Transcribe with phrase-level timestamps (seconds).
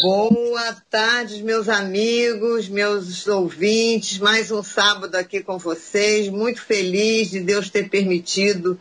[0.00, 4.18] Boa tarde, meus amigos, meus ouvintes.
[4.18, 6.30] Mais um sábado aqui com vocês.
[6.30, 8.78] Muito feliz de Deus ter permitido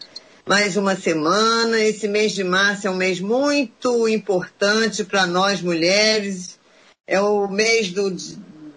[0.48, 1.78] mais uma semana.
[1.80, 6.58] Esse mês de março é um mês muito importante para nós mulheres.
[7.06, 8.16] É o mês do,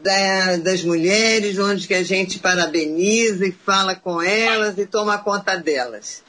[0.02, 5.56] da, das mulheres, onde que a gente parabeniza e fala com elas e toma conta
[5.56, 6.24] delas.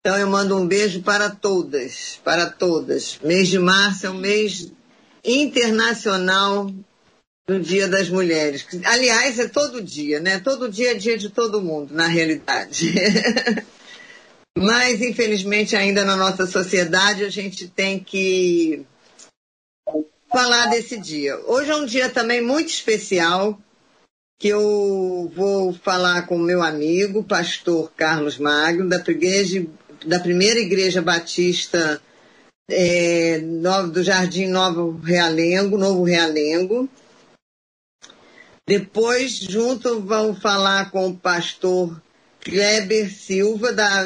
[0.00, 3.18] Então eu mando um beijo para todas, para todas.
[3.22, 4.70] Mês de março é um mês
[5.26, 6.72] internacional
[7.46, 8.66] do Dia das Mulheres.
[8.84, 10.38] Aliás, é todo dia, né?
[10.38, 12.94] Todo dia é dia de todo mundo, na realidade.
[14.56, 18.84] Mas, infelizmente, ainda na nossa sociedade, a gente tem que
[20.30, 21.38] falar desse dia.
[21.46, 23.60] Hoje é um dia também muito especial,
[24.38, 29.66] que eu vou falar com meu amigo, pastor Carlos Magno, da igreja,
[30.04, 32.00] da primeira igreja batista
[32.68, 33.38] é,
[33.92, 36.88] do Jardim Novo Realengo, Novo Realengo.
[38.68, 42.02] Depois, junto, vão falar com o pastor
[42.40, 44.04] Kleber Silva, da,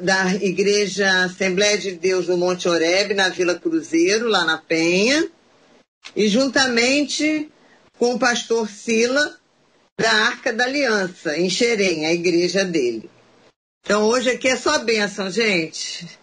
[0.00, 5.28] da Igreja Assembleia de Deus no Monte Oreb, na Vila Cruzeiro, lá na Penha.
[6.16, 7.50] E juntamente
[7.98, 9.38] com o pastor Sila,
[10.00, 13.10] da Arca da Aliança, em Xerém, a igreja dele.
[13.84, 16.19] Então hoje aqui é só bênção, gente.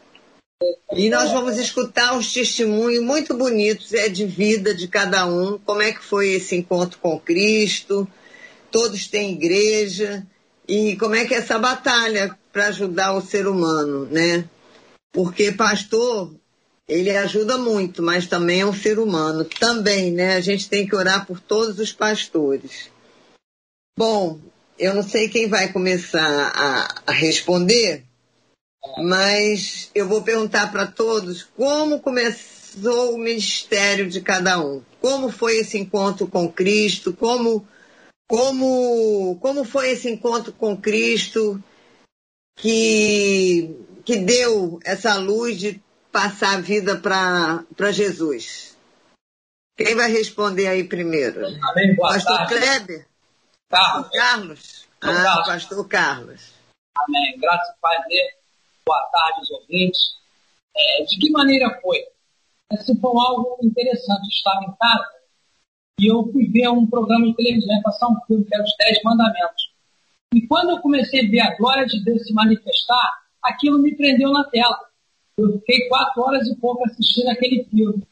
[0.95, 5.81] E nós vamos escutar uns testemunhos muito bonitos é, de vida de cada um, como
[5.81, 8.07] é que foi esse encontro com Cristo,
[8.71, 10.25] todos têm igreja,
[10.67, 14.49] e como é que é essa batalha para ajudar o ser humano, né?
[15.13, 16.33] Porque pastor,
[16.87, 19.45] ele ajuda muito, mas também é um ser humano.
[19.45, 20.35] Também, né?
[20.35, 22.89] A gente tem que orar por todos os pastores.
[23.97, 24.39] Bom,
[24.79, 28.06] eu não sei quem vai começar a, a responder,
[28.97, 34.83] mas eu vou perguntar para todos como começou o ministério de cada um.
[35.01, 37.13] Como foi esse encontro com Cristo?
[37.13, 37.67] Como,
[38.27, 41.61] como, como foi esse encontro com Cristo
[42.57, 45.81] que, que deu essa luz de
[46.11, 48.77] passar a vida para Jesus?
[49.75, 51.45] Quem vai responder aí primeiro?
[51.45, 52.55] Amém, boa Pastor tarde.
[52.55, 53.07] Kleber?
[53.69, 54.09] Carlos.
[54.11, 54.87] Carlos?
[55.01, 55.47] Ah, Carlos.
[55.47, 56.53] Pastor Carlos.
[56.97, 57.37] Amém.
[57.39, 58.37] Graças paz dele.
[58.87, 59.99] Boa tarde, os ouvintes.
[60.73, 61.97] É, de que maneira foi?
[62.71, 64.29] Esse foi algo interessante.
[64.29, 65.17] Estava em casa
[65.99, 68.99] e eu fui ver um programa de televisão, passar um filme que era os Dez
[69.03, 69.73] Mandamentos.
[70.33, 73.11] E quando eu comecei a ver a glória de Deus se manifestar,
[73.43, 74.79] aquilo me prendeu na tela.
[75.37, 78.07] Eu fiquei quatro horas e pouco assistindo aquele filme.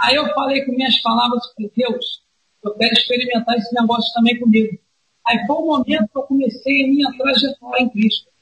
[0.00, 2.22] Aí eu falei com minhas palavras para Deus,
[2.62, 4.78] eu quero experimentar esse negócio também comigo.
[5.26, 8.33] Aí foi o momento que eu comecei a minha trajetória em Cristo.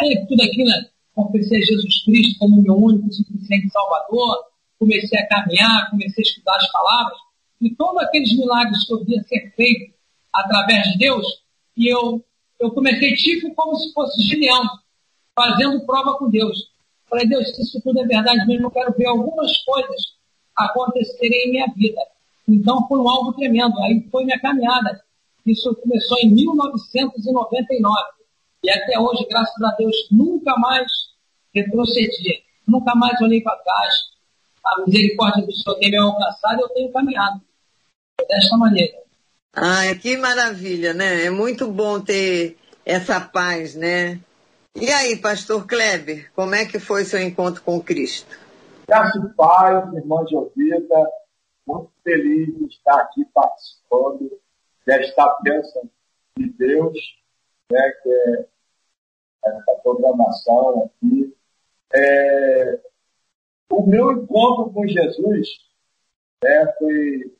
[0.00, 0.88] Aí tudo aquilo, né?
[1.14, 4.44] confessei a Jesus Cristo como meu único suficiente Salvador,
[4.78, 7.18] comecei a caminhar, comecei a estudar as palavras,
[7.60, 9.94] e todos aqueles milagres que eu via ser feitos
[10.34, 11.26] através de Deus,
[11.76, 12.24] e eu,
[12.60, 14.64] eu comecei tipo como se fosse Gideão,
[15.34, 16.72] fazendo prova com Deus.
[17.08, 20.14] Falei, Deus, se isso tudo é verdade mesmo, eu quero ver algumas coisas
[20.56, 22.00] acontecerem em minha vida.
[22.48, 23.78] Então foi um algo tremendo.
[23.82, 25.02] Aí foi minha caminhada.
[25.46, 28.13] Isso começou em 1999.
[28.64, 30.90] E até hoje, graças a Deus, nunca mais
[31.54, 32.42] retrocedi.
[32.66, 33.94] Nunca mais olhei para trás.
[34.64, 37.42] A misericórdia do Senhor tem me alcançado e eu tenho caminhado.
[38.26, 38.96] Desta maneira.
[39.54, 41.26] Ai, que maravilha, né?
[41.26, 44.18] É muito bom ter essa paz, né?
[44.74, 48.34] E aí, pastor Kleber, como é que foi seu encontro com Cristo?
[48.88, 51.06] Graças e paz, irmã Jovita,
[51.66, 54.40] muito feliz de estar aqui participando
[54.86, 55.82] desta bênção
[56.38, 56.98] de Deus,
[57.70, 58.53] né, que é
[59.46, 61.36] essa programação aqui.
[61.94, 62.80] É,
[63.70, 65.48] o meu encontro com Jesus
[66.42, 67.34] né, foi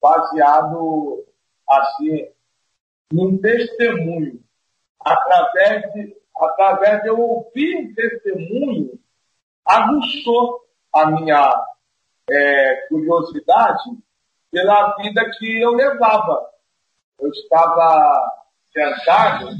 [0.00, 1.24] baseado
[1.68, 2.28] assim
[3.12, 4.40] num testemunho,
[5.00, 8.98] através de, através de eu ouvir um testemunho,
[9.64, 11.52] aguçou a minha
[12.30, 13.90] é, curiosidade
[14.50, 16.50] pela vida que eu levava.
[17.18, 18.42] Eu estava
[18.72, 19.50] sentado,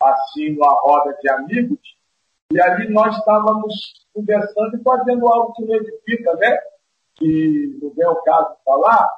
[0.00, 1.78] assim, numa roda de amigos,
[2.52, 3.74] e ali nós estávamos
[4.14, 6.56] conversando e fazendo algo que não edifica, né?
[7.16, 9.08] Que não é o caso de falar.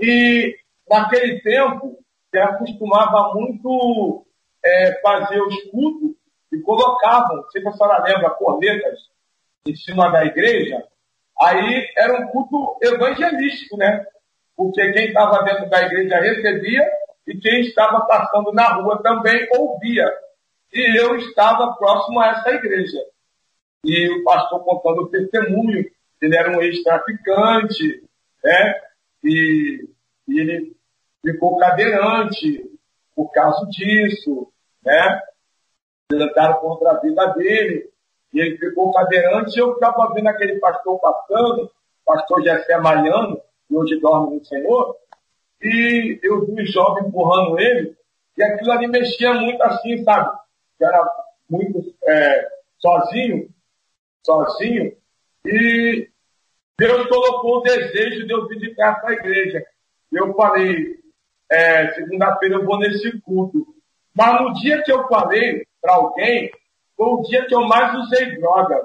[0.00, 0.56] E
[0.88, 1.98] naquele tempo,
[2.32, 4.26] eu acostumava muito
[4.64, 6.16] é, fazer os cultos
[6.52, 8.98] e colocavam, não sei se a senhora lembra, cornetas
[9.66, 10.84] em cima da igreja.
[11.42, 14.04] Aí era um culto evangelístico, né?
[14.56, 16.86] Porque quem estava dentro da igreja recebia
[17.30, 20.04] e quem estava passando na rua também ouvia.
[20.72, 22.98] E eu estava próximo a essa igreja.
[23.84, 25.88] E o pastor contando o testemunho,
[26.20, 28.02] ele era um ex-traficante,
[28.42, 28.80] né?
[29.22, 29.88] E,
[30.28, 30.76] e ele
[31.24, 32.68] ficou cadeirante
[33.14, 34.48] por causa disso,
[34.84, 35.20] né?
[36.08, 37.90] Tentaram contra a vida dele,
[38.34, 41.70] e ele ficou cadeirante, e eu estava vendo aquele pastor passando,
[42.04, 44.96] pastor Jessé Mariano, que hoje dorme no Senhor,
[45.62, 47.94] e eu vi o jovem empurrando ele,
[48.36, 50.30] e aquilo ali mexia muito assim, sabe?
[50.78, 51.04] Que era
[51.48, 52.48] muito é,
[52.78, 53.48] sozinho,
[54.24, 54.96] sozinho,
[55.44, 56.08] e
[56.78, 59.64] Deus colocou o desejo de eu visitar essa igreja.
[60.10, 60.98] Eu falei,
[61.50, 63.66] é, segunda-feira eu vou nesse culto.
[64.14, 66.50] Mas no dia que eu falei para alguém,
[66.96, 68.82] foi o dia que eu mais usei droga.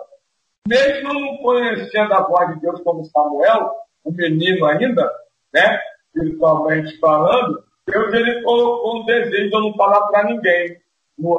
[0.67, 3.71] Mesmo não conhecendo a voz de Deus como Samuel,
[4.03, 5.11] o menino ainda,
[5.53, 5.79] né,
[6.15, 10.77] espiritualmente falando, Deus ele colocou um desejo de eu não falar para ninguém.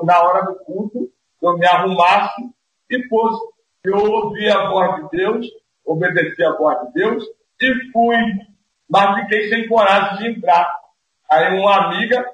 [0.04, 1.10] Na hora do culto,
[1.42, 2.42] eu me arrumasse
[2.90, 3.40] e fosse.
[3.84, 5.46] Eu ouvi a voz de Deus,
[5.84, 7.24] obedeci a voz de Deus
[7.60, 8.16] e fui.
[8.88, 10.68] Mas fiquei sem coragem de entrar.
[11.30, 12.24] Aí uma amiga,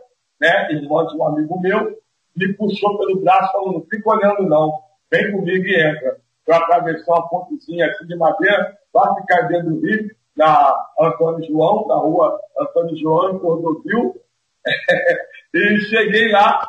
[0.40, 1.98] né, irmã de um amigo meu,
[2.36, 4.80] me puxou pelo braço falando, não fica olhando não,
[5.10, 6.20] vem comigo e entra.
[6.46, 11.87] Eu atravessei uma pontezinha assim de madeira, vai ficar dentro do rio, na Antônio João,
[11.87, 14.14] na rua Antônio João, em Cordovil,
[15.55, 16.69] e cheguei lá,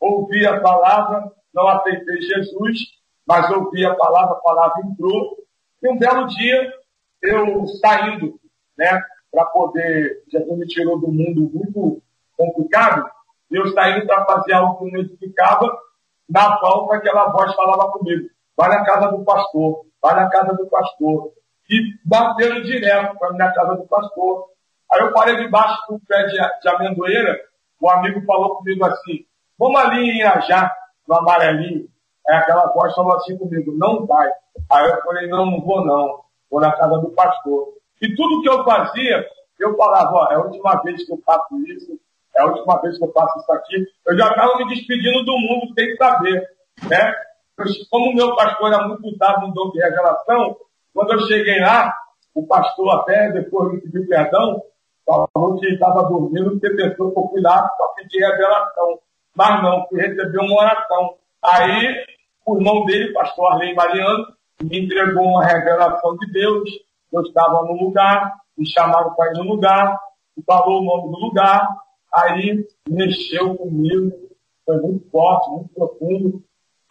[0.00, 2.78] ouvi a palavra, não aceitei Jesus,
[3.26, 5.36] mas ouvi a palavra, a palavra entrou,
[5.82, 6.72] e um belo dia,
[7.22, 8.38] eu saindo,
[8.76, 12.02] né, para poder, Jesus me tirou do mundo muito
[12.36, 13.04] complicado,
[13.50, 15.70] eu saindo para fazer algo que não edificava,
[16.28, 20.66] na volta aquela voz falava comigo, vai na casa do pastor, vai na casa do
[20.66, 21.32] pastor.
[21.72, 24.50] E batendo direto para na casa do pastor.
[24.92, 27.40] Aí eu parei debaixo do pé de, de amendoeira,
[27.80, 29.24] o amigo falou comigo assim,
[29.58, 30.70] vamos ali em Irajá,
[31.08, 31.88] no amarelinho.
[32.28, 34.30] Aí aquela voz falou assim comigo, não vai.
[34.70, 36.20] Aí eu falei, não, não vou não,
[36.50, 37.68] vou na casa do pastor.
[38.02, 39.26] E tudo que eu fazia,
[39.58, 41.98] eu falava, ó, é a última vez que eu faço isso,
[42.36, 43.86] é a última vez que eu faço isso aqui.
[44.06, 46.46] Eu já estava me despedindo do mundo, tem que saber.
[46.88, 47.14] Né?
[47.90, 50.56] Como meu pastor era muito dado no dom de revelação,
[50.92, 51.92] quando eu cheguei lá,
[52.34, 54.62] o pastor até, depois me pediu perdão,
[55.06, 58.98] falou que estava dormindo, porque pensou que eu fui lá para pedir revelação.
[59.34, 61.14] Mas não, fui receber uma oração.
[61.42, 62.04] Aí,
[62.46, 64.26] o irmão dele, pastor Arley Mariano,
[64.62, 66.70] me entregou uma revelação de Deus.
[67.12, 69.98] Eu estava no lugar, me chamaram para ir no lugar,
[70.46, 71.68] falou o nome do lugar,
[72.14, 74.12] aí mexeu comigo,
[74.64, 76.42] foi muito forte, muito profundo.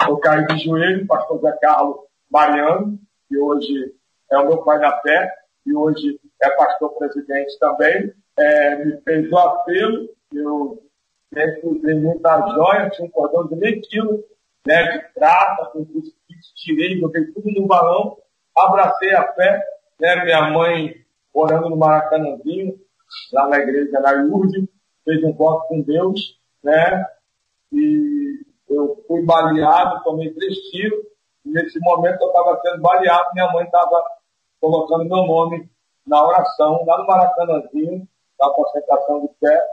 [0.07, 1.98] Eu caí de joelho, pastor Zé Carlos
[2.30, 3.00] Mariano,
[3.31, 3.95] que hoje
[4.29, 5.33] é o meu pai na fé,
[5.65, 10.83] e hoje é pastor presidente também, é, me fez o apelo, eu
[11.31, 14.21] dentro de muita joia, tinha um cordão de meio quilo,
[14.67, 18.17] né, de prata, com crucifixo, tirei, joguei tudo no balão,
[18.57, 19.63] abracei a fé,
[19.99, 20.93] né, minha mãe
[21.33, 22.77] orando no Maracanãzinho,
[23.31, 24.67] lá na igreja na Iurde,
[25.05, 27.05] fez um voto com Deus, né,
[27.71, 31.10] e eu fui baleado, tomei três tiros,
[31.45, 34.03] nesse momento eu estava sendo baleado, minha mãe estava
[34.59, 35.69] colocando meu nome
[36.05, 38.07] na oração, lá no Maracanãzinho,
[38.39, 39.67] na concentração de fé,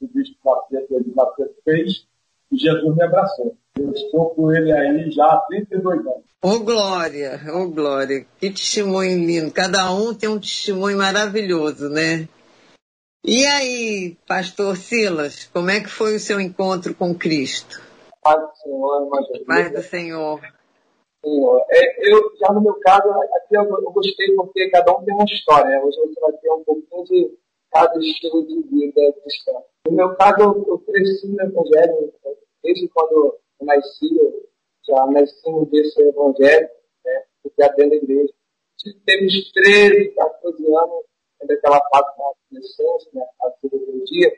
[0.00, 2.06] o bispo Macedo, Macedo fez,
[2.50, 3.56] e Jesus me abraçou.
[3.78, 6.24] Eu estou com ele aí já há 32 anos.
[6.42, 9.52] Ô oh, Glória, ô oh, Glória, que testemunho lindo.
[9.52, 12.28] Cada um tem um testemunho maravilhoso, né?
[13.24, 17.80] E aí, pastor Silas, como é que foi o seu encontro com Cristo?
[18.22, 19.10] Paz do Senhor.
[19.46, 20.40] Paz do Senhor.
[21.24, 25.24] É, eu, já no meu caso, aqui eu, eu, gostei porque cada um tem uma
[25.24, 25.70] história.
[25.70, 25.80] Né?
[25.82, 27.38] Hoje você vai ter um pouquinho de
[27.70, 29.52] cada estilo de vida cristã.
[29.86, 32.12] No meu caso, eu, eu cresci no Evangelho
[32.62, 34.48] desde quando eu nasci, eu
[34.86, 36.68] já nasci no desse Evangelho,
[37.04, 37.24] né?
[37.42, 38.34] Fiquei dentro da igreja.
[39.06, 41.04] Teve uns 13, 14 anos,
[41.40, 43.24] ainda aquela fase da adolescência, né?
[43.40, 44.32] a dia,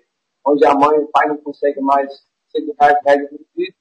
[0.46, 2.12] onde a mãe e o pai não conseguem mais
[2.48, 3.74] seguir as regras do filho,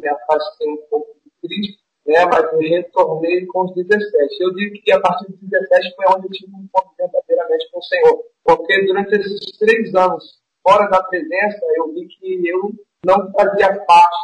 [0.00, 2.26] me afastei um pouco do Cristo, né?
[2.26, 4.36] mas me retornei com os 17.
[4.40, 7.78] Eu digo que a partir dos 17 foi onde eu tive um encontro verdadeiramente com
[7.78, 12.72] o Senhor, porque durante esses três anos fora da presença, eu vi que eu
[13.04, 14.16] não fazia parte,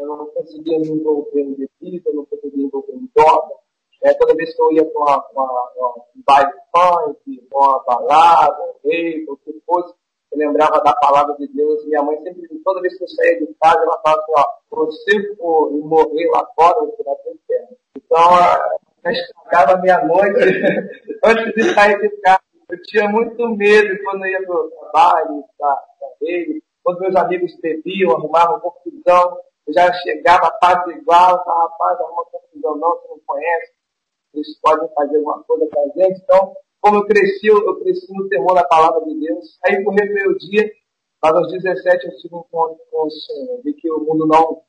[0.00, 3.54] eu não conseguia me envolver em bebida, eu não conseguia me envolver em droga.
[4.02, 5.24] É, toda vez que eu ia para
[5.78, 9.94] um baile funk, uma balada, um rei, o que fosse,
[10.34, 11.84] eu lembrava da palavra de Deus.
[11.86, 15.36] Minha mãe sempre, toda vez que eu saía de casa, ela falava assim, ó, você
[15.36, 17.76] for morrer lá fora, você vai ter inferno.
[17.96, 20.40] Então, estragava meia-noite
[21.24, 22.40] antes de sair de casa.
[22.70, 25.84] Eu tinha muito medo quando eu ia para o trabalho, para
[26.20, 32.24] rede, quando meus amigos bebiam, arrumavam confusão, eu já chegava quase igual, falava, rapaz, arruma
[32.24, 33.72] confusão não, você não conhece,
[34.34, 36.20] eles podem fazer alguma coisa para a gente.
[36.22, 39.58] Então, como eu cresci, eu cresci no temor da palavra de Deus.
[39.64, 40.70] Aí, por rebeldia,
[41.22, 43.62] mas aos 17 eu tive um encontro com o Senhor.
[43.64, 44.60] Vi que o mundo não,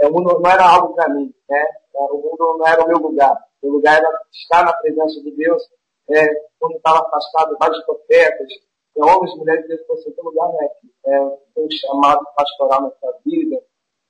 [0.00, 1.66] é, o mundo não era algo para mim, né?
[1.92, 3.36] O mundo não era o meu lugar.
[3.60, 5.64] O lugar era estar na presença de Deus.
[6.10, 6.24] É,
[6.60, 8.48] quando estava afastado, vários profetas,
[8.96, 10.68] é, homens e mulheres de Deus, você tem lugar, né?
[11.06, 11.20] É,
[11.56, 13.60] um chamado pastoral na sua vida.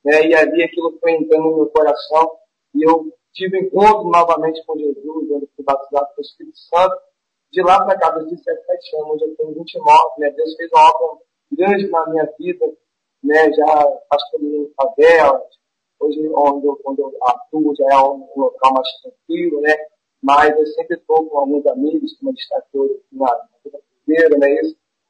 [0.04, 0.26] Né?
[0.26, 2.30] E ali aquilo foi entrando no meu coração.
[2.74, 7.13] E eu tive encontro novamente com Jesus, onde fui batizado pelo Espírito Santo.
[7.54, 10.28] De lá para cá, dos 17 anos, eu tenho 29, né?
[10.30, 12.66] Deus fez uma obra grande na minha vida,
[13.22, 13.52] né?
[13.52, 15.44] Já pastorei em favelas,
[16.00, 19.72] hoje onde eu, onde eu atuo já é um local mais tranquilo, né?
[20.20, 23.32] Mas eu sempre estou com alguns amigos, como destacou na
[23.64, 24.52] vida primeira, né?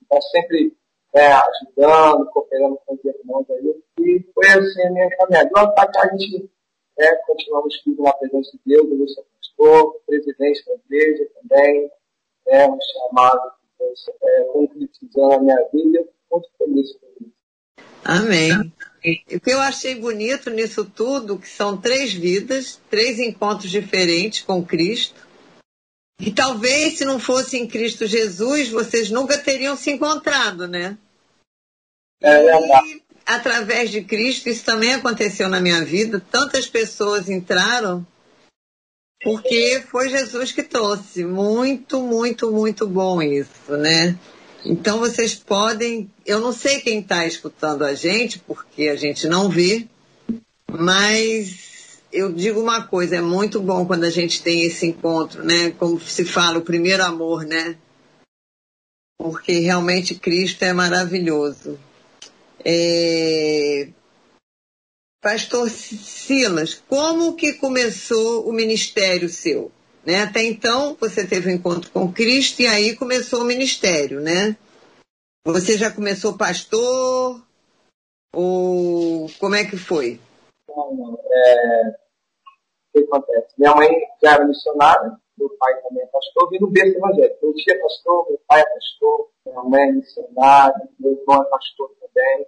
[0.02, 0.76] Está sempre
[1.14, 3.82] é, ajudando, cooperando com os irmãos aí.
[4.00, 5.50] E foi assim a minha caminhada.
[5.56, 6.50] Lá para cá a gente
[6.98, 11.90] é, continuamos tudo na presença de Deus, eu sou pastor, presidente da igreja também,
[12.46, 17.32] é um chamado que Deus é, concretizando a minha vida muito feliz com isso.
[18.04, 18.72] Amém.
[19.32, 24.64] O que eu achei bonito nisso tudo, que são três vidas, três encontros diferentes com
[24.64, 25.26] Cristo.
[26.20, 30.96] E talvez se não fosse em Cristo Jesus, vocês nunca teriam se encontrado, né?
[32.22, 32.86] É.
[32.86, 36.24] E através de Cristo, isso também aconteceu na minha vida.
[36.30, 38.06] Tantas pessoas entraram
[39.22, 41.24] porque foi Jesus que trouxe.
[41.24, 44.18] Muito, muito, muito bom isso, né?
[44.64, 49.48] Então vocês podem, eu não sei quem está escutando a gente, porque a gente não
[49.48, 49.86] vê,
[50.70, 55.70] mas eu digo uma coisa, é muito bom quando a gente tem esse encontro, né?
[55.72, 57.76] Como se fala, o primeiro amor, né?
[59.18, 61.78] Porque realmente Cristo é maravilhoso.
[62.64, 63.88] É...
[65.24, 69.72] Pastor Silas, como que começou o ministério seu?
[70.04, 70.22] Né?
[70.22, 74.54] Até então, você teve um encontro com Cristo e aí começou o ministério, né?
[75.46, 77.42] Você já começou pastor?
[78.34, 80.20] Ou como é que foi?
[80.68, 81.18] Não, não.
[81.18, 81.88] É...
[81.88, 83.54] O que acontece?
[83.56, 83.88] Minha mãe
[84.22, 87.38] já era missionária, meu pai também é pastor, vim no berço evangélico.
[87.46, 91.48] Meu tio é pastor, meu pai é pastor, minha mãe é missionária, meu irmão é
[91.48, 92.46] pastor também.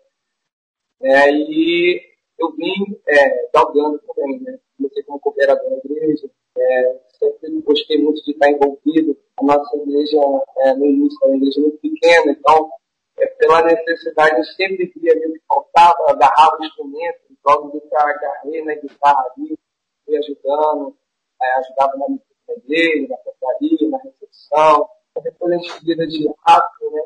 [1.01, 4.59] É, e eu vim é, galgando também, né?
[4.77, 6.29] Comecei como cooperador na igreja,
[6.59, 9.17] é, sempre gostei muito de estar envolvido.
[9.39, 10.19] A nossa igreja,
[10.59, 12.71] é, no início, era uma igreja muito pequena, então,
[13.19, 17.81] é, pela necessidade, eu sempre via ali o que faltava, agarrava o instrumento, logo de
[17.95, 19.59] agarrei na guitarra ali,
[20.05, 20.97] fui ajudando,
[21.43, 24.89] é, ajudava na igreja, na portaria, na recepção,
[25.23, 27.03] depois a gente vida de rápido, né?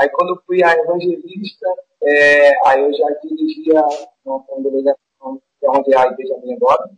[0.00, 1.66] Aí quando eu fui a evangelista,
[2.02, 3.82] é, aí eu já dirigia
[4.24, 6.88] uma congregação, que é onde a igreja minha agora,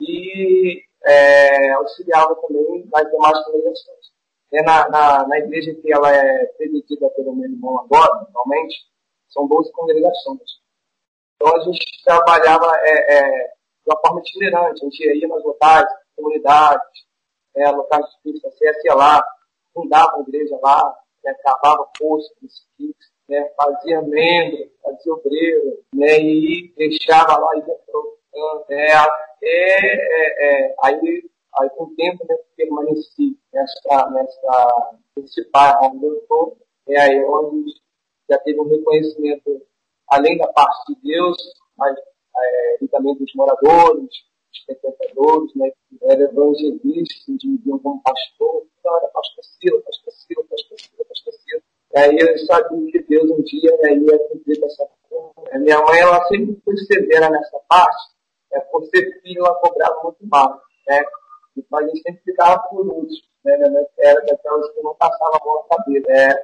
[0.00, 4.12] e é, auxiliava também nas demais congregações.
[4.52, 8.76] É na, na, na, igreja que ela é presidida pelo meu irmão agora, normalmente,
[9.28, 10.60] são 12 congregações.
[11.34, 15.86] Então a gente trabalhava é, é, de uma forma itinerante, a gente ia nas locais,
[16.14, 16.86] comunidades,
[17.56, 18.48] é, locais de Cristo,
[18.90, 19.24] a lá,
[19.74, 22.66] fundava a igreja lá, né, cavava poços,
[23.28, 27.82] né, fazia membro, fazia obreiro, né, e deixava lá ia
[28.68, 28.86] né,
[29.42, 36.18] é, é, aí, aí com o tempo né, permaneci nessa, nessa, nesse bairro onde eu
[36.18, 36.56] estou,
[36.88, 37.72] é aí onde
[38.30, 39.62] já teve um reconhecimento,
[40.08, 41.36] além da parte de Deus,
[41.76, 41.96] mas
[42.36, 44.08] é, e também dos moradores,
[44.52, 50.12] dos frequentadores, né, que eram evangelistas, que viviam como pastor, então era pastor Sila, pastor
[50.12, 51.62] Sila, pastor Sila, pastor Sila.
[51.94, 55.58] E aí eu sabia que Deus um dia né, ia cumprir essa coisa.
[55.58, 58.12] Minha mãe, ela sempre foi severa nessa parte,
[58.52, 61.04] é, por ser filho, ela cobrava muito mal, né?
[61.56, 63.56] Então a gente sempre ficava por último, né?
[63.56, 66.34] Minha mãe era daquelas que não passava a mão na cabeça, né?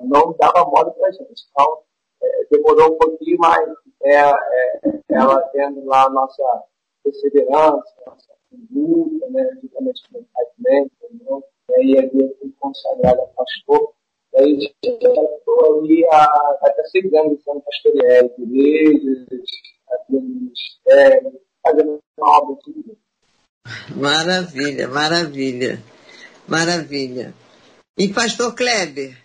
[0.00, 1.46] não dava mole pra gente.
[1.50, 1.82] Então,
[2.22, 3.68] é, demorou um pouquinho, mas
[4.02, 4.80] é, é,
[5.10, 6.42] ela tendo lá a nossa
[7.12, 8.32] perseverança, nossa
[8.70, 9.48] luta, né?
[9.60, 10.26] Juntamente com o
[10.56, 11.44] também, entendeu?
[11.70, 13.92] E aí eu fui consagrado a pastor.
[14.34, 16.24] E aí já estou ali há
[16.62, 19.26] até seis anos sendo pastoreado, igrejas,
[20.08, 22.96] ministério, fazendo uma obra de
[23.94, 25.78] Maravilha, maravilha,
[26.48, 27.34] maravilha.
[27.96, 29.16] E pastor Kleber,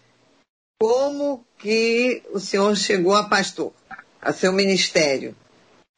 [0.79, 3.73] como que o senhor chegou a pastor,
[4.21, 5.35] a seu ministério?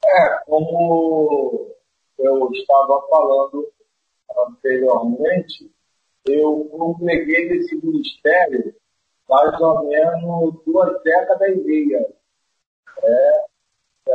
[0.05, 1.69] É, como
[2.19, 3.67] eu estava falando
[4.47, 5.71] anteriormente,
[6.27, 8.75] eu congreguei nesse ministério
[9.27, 12.13] mais ou menos duas décadas e meia.
[13.01, 13.45] É,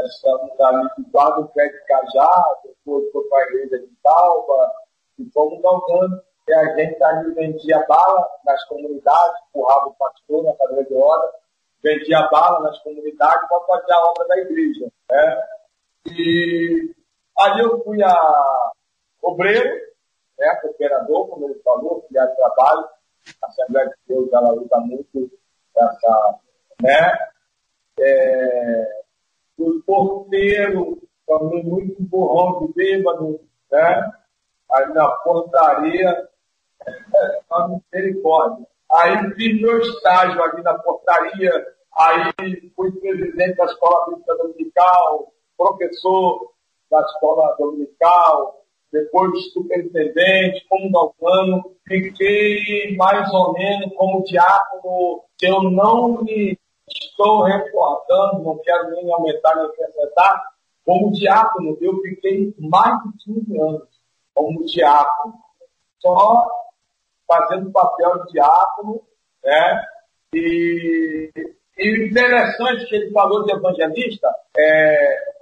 [0.07, 0.89] estamos ali
[1.37, 4.73] do pé de Cajá, depois foi para a igreja de Talba,
[5.19, 10.55] e fomos galgando E a gente ali vendia bala nas comunidades, empurrava o pastor na
[10.55, 11.33] cadeira de hora,
[11.83, 14.93] vendia bala nas comunidades para fazer a obra da igreja.
[15.11, 15.43] Né?
[16.11, 16.95] E
[17.39, 18.73] ali eu fui a
[19.23, 19.71] obreiro,
[20.39, 22.89] né, cooperador, como ele falou, que é trabalho.
[23.43, 25.31] A Assembleia de Deus ela luta muito
[25.77, 26.39] essa,
[26.83, 27.13] né?
[27.99, 29.03] É,
[29.59, 34.13] o porteiro, também muito burrão de bêbado, né?
[34.73, 36.29] Aí na portaria,
[37.51, 38.67] a misericórdia.
[38.93, 41.51] Aí fiz meu estágio ali na portaria,
[41.97, 46.54] aí fui presidente da escola bíblica dominical, professor
[46.95, 48.61] da escola dominical,
[48.93, 56.57] depois superintendente, como galvano, fiquei mais ou menos como diácono, que eu não me
[56.89, 60.43] estou recordando, não quero nem aumentar nem acrescentar,
[60.85, 63.89] como diácono, eu fiquei mais de 15 anos
[64.35, 65.35] como diácono,
[65.99, 66.47] só
[67.27, 69.01] fazendo papel de diácono,
[69.43, 69.85] né?
[70.35, 71.31] E,
[71.79, 75.34] e interessante que ele falou de evangelista, é,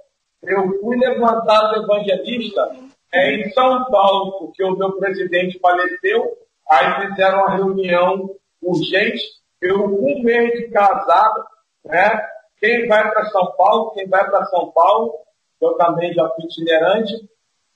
[0.45, 2.75] eu fui levantado evangelista
[3.13, 6.37] é, em São Paulo, porque o meu presidente faleceu,
[6.69, 8.29] aí fizeram uma reunião
[8.61, 9.23] urgente,
[9.61, 11.45] eu um mês de casado,
[11.85, 12.27] né?
[12.59, 15.13] Quem vai para São Paulo, quem vai para São Paulo,
[15.61, 17.13] eu também já fui itinerante,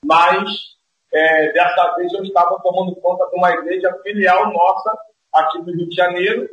[0.04, 0.50] mas
[1.12, 4.98] é, dessa vez eu estava tomando conta de uma igreja filial nossa
[5.32, 6.48] aqui no Rio de Janeiro,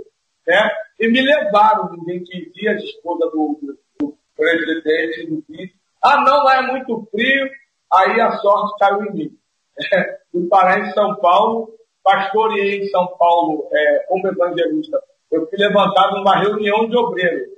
[0.48, 0.70] né?
[1.00, 5.85] E me levaram, ninguém quisia, a esposa do, do, do presidente do vice.
[6.06, 7.50] Ah, não, lá é muito frio,
[7.92, 9.30] aí a sorte caiu em mim.
[10.32, 15.02] Fui parar em São Paulo, pastoreei em São Paulo é, como evangelista.
[15.32, 17.50] Eu fui levantado numa reunião de obreiros.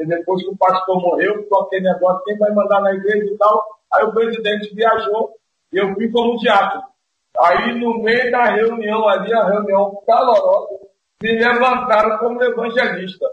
[0.00, 3.38] E depois que o pastor morreu, ficou aquele negócio, quem vai mandar na igreja e
[3.38, 3.64] tal.
[3.94, 5.36] Aí o presidente viajou
[5.72, 6.82] e eu fui como diácono.
[7.38, 10.80] Aí no meio da reunião ali, a reunião calorosa,
[11.22, 13.26] me levantaram como evangelista.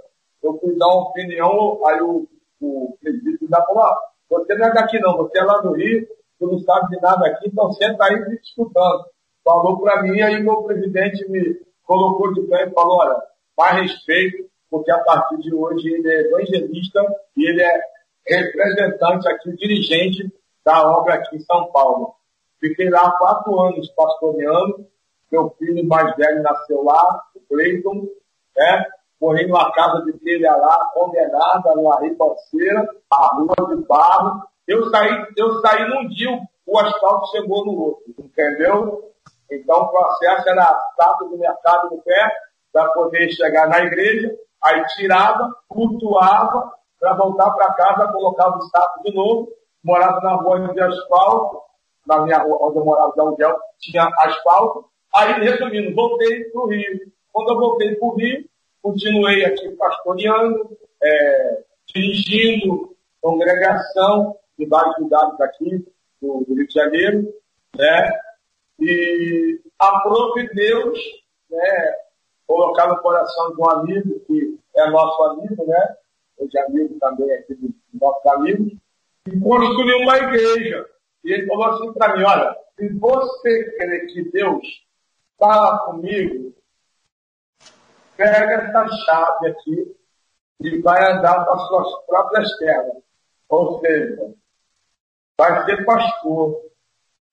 [0.43, 2.27] Eu fui dar uma opinião, aí o,
[2.61, 6.47] o presidente da falou, você não é daqui não, você é lá do Rio, tu
[6.47, 9.05] não sabe de nada aqui, então senta aí me escutando.
[9.43, 13.17] Falou para mim, aí meu presidente me colocou de pé e falou, olha,
[13.57, 17.01] mais respeito, porque a partir de hoje ele é evangelista
[17.35, 17.81] e ele é
[18.27, 20.31] representante aqui, dirigente
[20.63, 22.13] da obra aqui em São Paulo.
[22.59, 24.85] Fiquei lá quatro anos pastoreando,
[25.31, 28.07] meu filho mais velho nasceu lá, o Cleiton,
[28.55, 28.85] né?
[29.19, 35.27] Morri numa casa de telha lá, condenada, numa ribanceira, a rua de barro, eu saí,
[35.35, 39.11] eu saí num dia, o asfalto chegou no outro, entendeu?
[39.51, 42.31] Então o processo era saco do mercado no pé,
[42.71, 44.31] para poder chegar na igreja,
[44.63, 49.49] aí tirava, cultuava, para voltar para casa, colocava o saco de novo,
[49.83, 51.61] morava na rua de asfalto,
[52.05, 56.67] na minha rua onde eu morava de aluguel, tinha asfalto, aí resumindo, voltei para o
[56.67, 56.99] Rio.
[57.31, 58.45] Quando eu voltei para o Rio,
[58.81, 65.85] continuei aqui pastoreando, é, dirigindo congregação, de vários lugares aqui
[66.21, 67.33] do, do Rio de Janeiro,
[67.77, 68.11] né?
[68.79, 70.99] E aprove Deus,
[71.49, 71.95] né?
[72.45, 75.95] Colocar no coração de um amigo que é nosso amigo, né?
[76.37, 78.73] Hoje é amigo também aqui dos nossos amigos,
[79.27, 80.85] e construiu uma igreja.
[81.23, 84.65] E ele falou assim para mim, olha, se você crê que Deus
[85.37, 86.53] fala comigo,
[88.19, 89.95] pega essa chave aqui
[90.59, 92.97] e vai andar com as suas próprias pernas.
[93.47, 94.33] Ou seja,
[95.37, 96.61] vai ser pastor.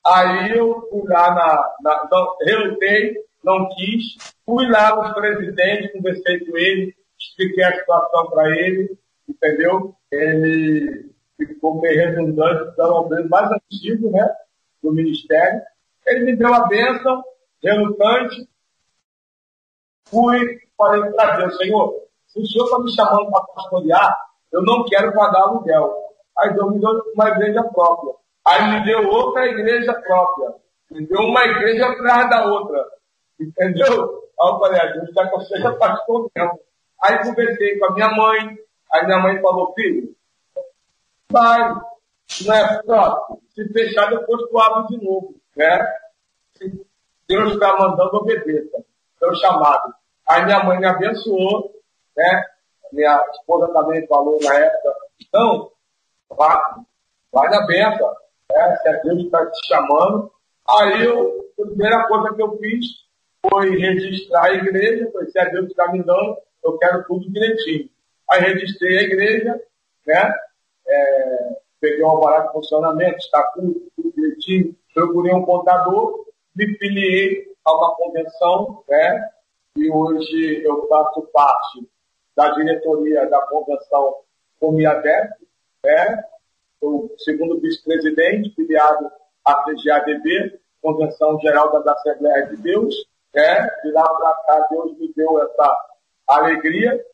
[0.06, 6.46] Aí eu fui lá na, na não, relutei, não quis, fui lá no presidente, conversei
[6.46, 8.96] com ele, expliquei a situação para ele,
[9.28, 9.96] entendeu?
[10.12, 14.32] Ele ficou meio redundante, é o mais antigo, né,
[14.80, 15.60] do ministério.
[16.06, 17.24] Ele me deu a bênção,
[17.60, 18.48] relutante,
[20.04, 21.94] fui, falei para Deus, Senhor,
[22.26, 24.16] se o Senhor está me chamando para pastorear,
[24.52, 25.94] eu não quero pagar aluguel.
[26.38, 28.14] Aí Deus me deu uma igreja própria.
[28.46, 30.54] Aí me deu outra igreja própria.
[30.90, 32.84] Me deu uma igreja atrás da outra.
[33.40, 34.22] Entendeu?
[34.40, 36.60] Aí eu falei, a Deus quer que eu seja pastor mesmo.
[37.02, 38.58] Aí conversei com a minha mãe.
[38.92, 40.14] Aí minha mãe falou, filho,
[41.30, 41.74] vai,
[42.44, 43.38] não é próprio.
[43.54, 45.34] Se fechar, depois tu abre de novo.
[45.56, 45.92] Né?
[47.28, 48.84] Deus está mandando, obedeça.
[49.18, 49.94] Foi o chamado.
[50.28, 51.70] Aí minha mãe me abençoou,
[52.16, 52.44] né?
[52.92, 54.94] Minha esposa também falou na época.
[55.20, 55.70] Então,
[56.30, 56.58] Vai,
[57.32, 58.14] vai na benção.
[58.52, 58.76] Né?
[58.82, 60.30] Se é Deus está te chamando.
[60.68, 62.86] Aí eu, a primeira coisa que eu fiz
[63.48, 65.10] foi registrar a igreja.
[65.12, 67.88] Foi, se é Deus está me dando, eu quero tudo direitinho.
[68.30, 69.60] Aí registrei a igreja,
[70.06, 70.34] né?
[70.88, 74.76] É, peguei um alvará de funcionamento, estatuto, tudo direitinho.
[74.94, 79.30] Procurei um contador, me filiei a uma convenção, né?
[79.76, 81.86] E hoje eu faço parte
[82.34, 84.16] da diretoria da convenção
[84.58, 85.34] Comiadep,
[85.84, 86.24] né?
[86.80, 89.10] O segundo vice-presidente, filiado
[89.44, 92.94] à CGADB, Convenção Geral das Assembleias de Deus,
[93.34, 93.68] né?
[93.82, 95.76] De lá para cá, Deus me deu essa
[96.26, 97.04] alegria.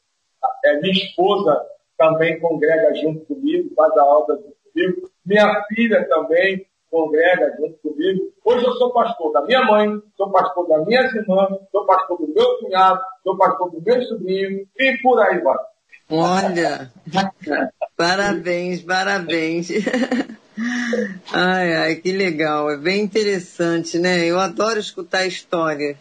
[0.64, 1.66] É, minha esposa
[1.98, 5.10] também congrega junto comigo, faz a obra junto comigo.
[5.26, 8.30] Minha filha também congrega junto comigo.
[8.44, 12.28] Hoje eu sou pastor da minha mãe, sou pastor das minhas irmãs, sou pastor do
[12.28, 15.56] meu cunhado, sou pastor do meu sobrinho e por aí vai.
[16.10, 16.92] Olha,
[17.96, 19.70] parabéns, parabéns.
[21.32, 24.26] Ai, ai, que legal, é bem interessante, né?
[24.26, 25.96] Eu adoro escutar história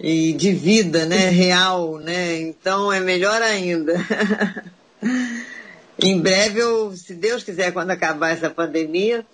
[0.00, 2.40] e de vida, né, real, né?
[2.40, 3.92] Então é melhor ainda.
[6.02, 9.26] em breve, eu, se Deus quiser, quando acabar essa pandemia,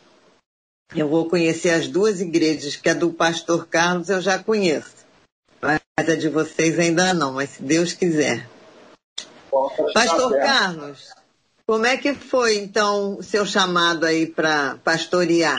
[0.94, 5.04] eu vou conhecer as duas igrejas, que a do pastor Carlos eu já conheço.
[5.60, 8.48] Mas a de vocês ainda não, mas se Deus quiser.
[9.94, 11.10] Pastor Carlos,
[11.66, 15.58] como é que foi então o seu chamado aí para pastorear?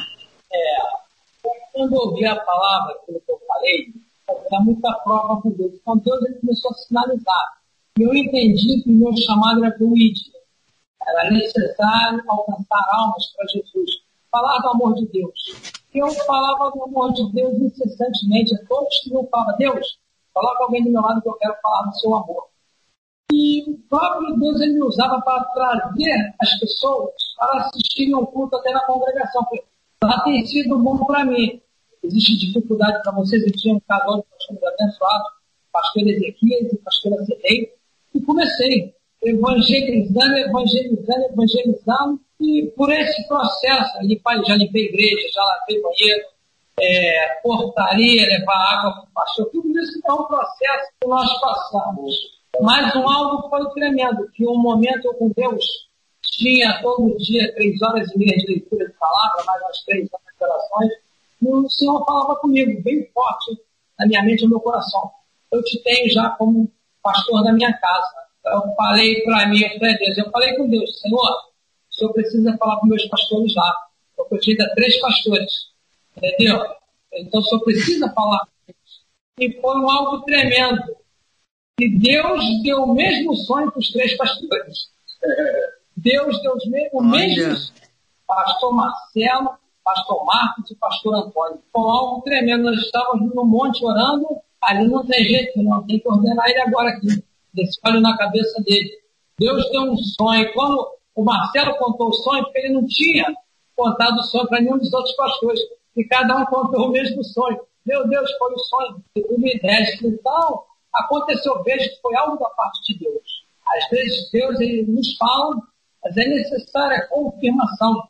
[0.54, 3.94] É, quando eu ouvi a palavra, aquilo que eu falei,
[4.30, 5.74] era muita prova com Deus.
[5.74, 7.58] Então Deus ele começou a sinalizar.
[7.98, 9.94] E eu entendi que o meu chamado era para o
[11.08, 15.74] Era necessário alcançar almas para Jesus falar do amor de Deus.
[15.94, 19.98] Eu falava do amor de Deus incessantemente a todos que eu falava, Deus,
[20.34, 22.48] coloca alguém do meu lado que eu quero falar do seu amor.
[23.32, 28.56] E o próprio Deus ele me usava para trazer as pessoas para assistirem ao culto
[28.56, 29.46] até na congregação.
[30.04, 31.62] Lá tem sido bom para mim.
[32.04, 35.28] Existe dificuldade para vocês, eu tinha um casal de pastores abençoados,
[35.72, 37.74] pastor Ezequias e pastor Acerrei,
[38.14, 43.94] e comecei evangelizando, evangelizando, evangelizando, e por esse processo,
[44.46, 46.26] já limpei igreja, já lavei banheiro,
[46.80, 52.16] é, portaria, levar água para o pastor, tudo isso é um processo que nós passamos.
[52.62, 55.66] Mas um algo foi tremendo, que um momento com Deus
[56.24, 60.36] tinha todo dia três horas e meia de leitura de palavra, mais umas três horas
[60.38, 60.92] de orações,
[61.42, 63.60] e o Senhor falava comigo, bem forte,
[63.98, 65.12] na minha mente e no meu coração.
[65.52, 66.72] Eu te tenho já como
[67.02, 71.00] pastor da minha casa eu falei para mim, eu falei, Deus, eu falei com Deus,
[71.02, 71.48] Senhor,
[71.98, 73.74] o Senhor precisa falar com meus pastores lá.
[74.16, 75.52] Porque eu tinha três pastores.
[76.16, 76.64] Entendeu?
[77.14, 79.02] Então o Senhor precisa falar com eles.
[79.40, 80.96] E foi um algo tremendo.
[81.80, 84.90] E Deus deu o mesmo sonho para os três pastores.
[85.96, 86.54] Deus deu
[86.94, 87.88] o mesmo sonho.
[88.28, 91.62] Pastor Marcelo, pastor Marcos e pastor Antônio.
[91.72, 92.64] Foi algo tremendo.
[92.64, 94.28] Nós estávamos no monte orando,
[94.62, 98.62] ali não tem jeito, não tem que ordenar ele agora aqui desse olho na cabeça
[98.62, 98.92] dele.
[99.40, 100.54] Deus deu um sonho.
[100.54, 103.26] Quando o Marcelo contou o sonho, porque ele não tinha
[103.76, 105.60] contado o sonho para nenhum dos outros pastores.
[105.96, 107.60] E cada um contou o mesmo sonho.
[107.84, 110.04] Meu Deus, foi o sonho de 2010.
[110.04, 113.46] Então, aconteceu, vejo que foi algo da parte de Deus.
[113.68, 115.56] Às vezes Deus ele nos fala,
[116.04, 118.04] mas é necessária a confirmação.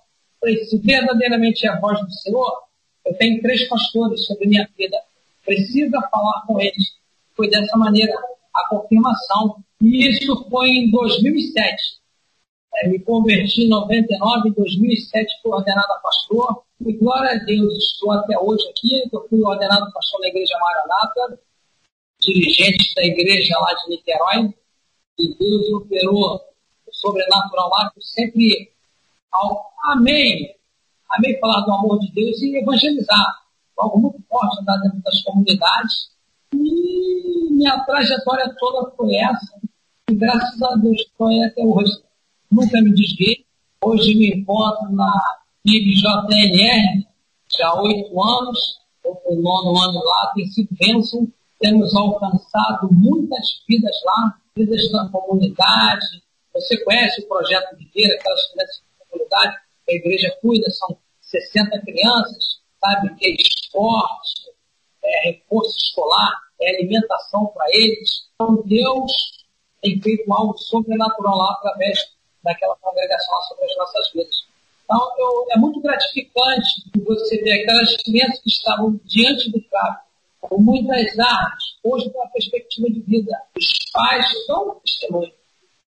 [0.68, 2.64] Se verdadeiramente é a voz do Senhor,
[3.06, 4.98] eu tenho três pastores sobre minha vida.
[5.46, 6.98] Precisa falar com eles.
[7.38, 8.14] Foi dessa maneira
[8.54, 9.64] a confirmação.
[9.82, 11.98] E isso foi em 2007.
[12.86, 16.64] Me converti em 99, em 2007 fui ordenado a pastor.
[16.86, 19.10] E glória a Deus, estou até hoje aqui.
[19.12, 21.40] Eu fui ordenado pastor na Igreja Maranata,
[22.20, 24.54] dirigente da igreja lá de Niterói.
[25.18, 28.72] E Deus operou o sobrenatural lá, que sempre
[29.86, 30.56] amei.
[31.10, 33.26] Amei falar do amor de Deus e evangelizar.
[33.78, 36.12] Algo muito forte andar dentro das comunidades.
[36.54, 39.60] E minha trajetória toda foi essa.
[40.10, 42.07] E graças a Deus foi até hoje.
[42.52, 43.46] Nunca me desviei.
[43.84, 45.12] Hoje me encontro na
[45.66, 47.06] IBJNR,
[47.58, 48.78] já há oito anos.
[49.04, 51.28] O nono ano lá, tem sido bênção.
[51.60, 56.24] Temos alcançado muitas vidas lá, vidas da comunidade.
[56.54, 59.58] Você conhece o projeto Viver, aquelas crianças da comunidade,
[59.90, 64.52] a igreja cuida, são 60 crianças, sabe, que é esporte,
[65.04, 68.30] é reforço escolar, é alimentação para eles.
[68.34, 69.12] Então Deus
[69.82, 72.17] tem feito algo sobrenatural lá através
[72.48, 74.48] daquela congregação sobre as nossas vidas.
[74.84, 80.00] Então eu, é muito gratificante você ver aquelas crianças que estavam diante do carro,
[80.40, 83.38] com muitas armas, hoje com a perspectiva de vida.
[83.58, 85.34] Os pais são testemunhos.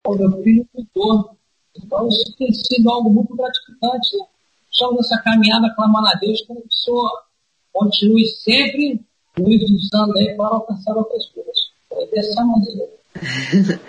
[0.06, 1.36] O meu filho cuidou.
[1.76, 4.16] Então isso tem sido algo muito gratificante.
[4.16, 4.26] Né?
[4.72, 7.24] Estamos nessa caminhada clamando a Deus que a pessoa
[7.72, 9.00] continue sempre
[9.38, 11.70] nos usando aí para alcançar outras coisas.
[11.88, 12.88] Foi dessa maneira.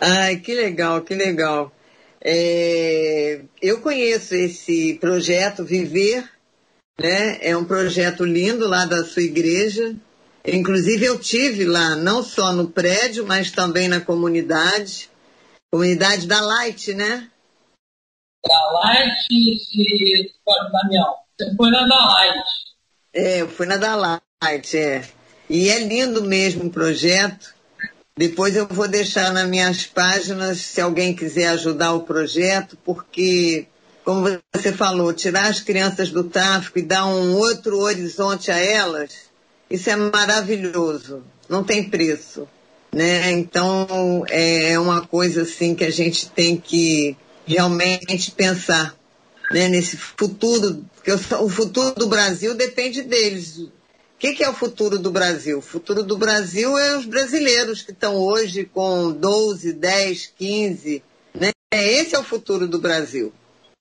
[0.00, 1.72] Ai, que legal, que legal.
[2.24, 6.30] É, eu conheço esse projeto Viver,
[7.00, 7.38] né?
[7.40, 9.96] É um projeto lindo lá da sua igreja.
[10.44, 15.10] Inclusive eu tive lá, não só no prédio, mas também na comunidade,
[15.70, 17.28] comunidade da Light, né?
[18.44, 20.32] Da Light e
[20.72, 21.14] Damião.
[21.38, 22.44] Você foi na da Light.
[23.14, 25.04] É, eu fui na da Light, é.
[25.48, 27.54] E é lindo mesmo o projeto.
[28.16, 33.66] Depois eu vou deixar nas minhas páginas se alguém quiser ajudar o projeto, porque,
[34.04, 39.12] como você falou, tirar as crianças do tráfico e dar um outro horizonte a elas,
[39.70, 42.46] isso é maravilhoso, não tem preço.
[42.94, 43.30] Né?
[43.30, 48.94] Então é uma coisa assim que a gente tem que realmente pensar
[49.50, 49.68] né?
[49.68, 53.68] nesse futuro, porque o futuro do Brasil depende deles
[54.22, 55.58] que, que é o futuro do Brasil?
[55.58, 61.02] O futuro do Brasil é os brasileiros que estão hoje com 12, 10, 15.
[61.34, 61.50] Né?
[61.72, 63.32] Esse é o futuro do Brasil.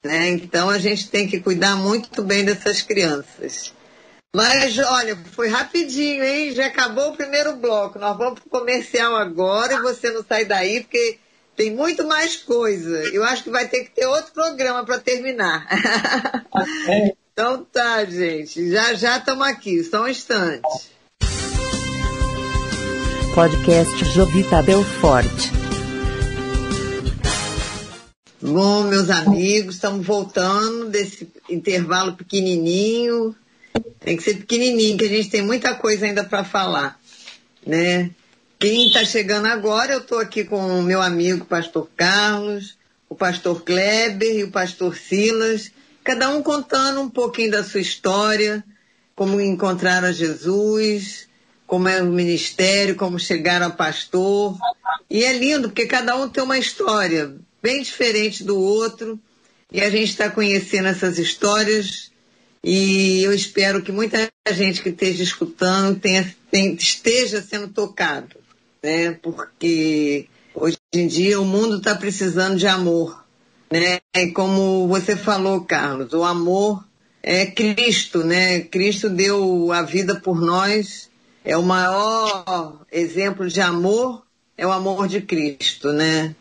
[0.04, 0.30] Né?
[0.30, 3.72] Então a gente tem que cuidar muito bem dessas crianças.
[4.36, 6.52] Mas olha, foi rapidinho, hein?
[6.56, 8.00] Já acabou o primeiro bloco.
[8.00, 11.20] Nós vamos para o comercial agora e você não sai daí, porque
[11.56, 13.04] tem muito mais coisa.
[13.14, 15.68] Eu acho que vai ter que ter outro programa para terminar.
[16.88, 17.21] É.
[17.34, 18.70] Então tá, gente.
[18.70, 20.62] Já já estamos aqui, só um instante.
[23.34, 25.32] Podcast Jovita Belfort.
[28.42, 33.34] Bom, meus amigos, estamos voltando desse intervalo pequenininho.
[34.02, 37.00] Tem que ser pequenininho, que a gente tem muita coisa ainda para falar,
[37.66, 38.12] né?
[38.60, 43.64] Quem está chegando agora, eu estou aqui com o meu amigo pastor Carlos, o pastor
[43.64, 45.72] Kleber e o pastor Silas
[46.04, 48.64] cada um contando um pouquinho da sua história,
[49.16, 51.28] como encontraram Jesus,
[51.68, 54.58] como é o ministério, como chegaram a pastor.
[55.10, 59.20] E é lindo, porque cada um tem uma história bem diferente do outro,
[59.72, 62.12] e a gente está conhecendo essas histórias,
[62.64, 68.36] e eu espero que muita gente que esteja escutando tenha, tenha, esteja sendo tocado,
[68.84, 69.12] né?
[69.22, 73.21] porque hoje em dia o mundo está precisando de amor
[73.72, 74.02] né?
[74.14, 76.86] E como você falou, Carlos, o amor
[77.24, 78.60] é Cristo, né?
[78.60, 81.10] Cristo deu a vida por nós.
[81.44, 84.24] É o maior exemplo de amor,
[84.58, 86.36] é o amor de Cristo, né?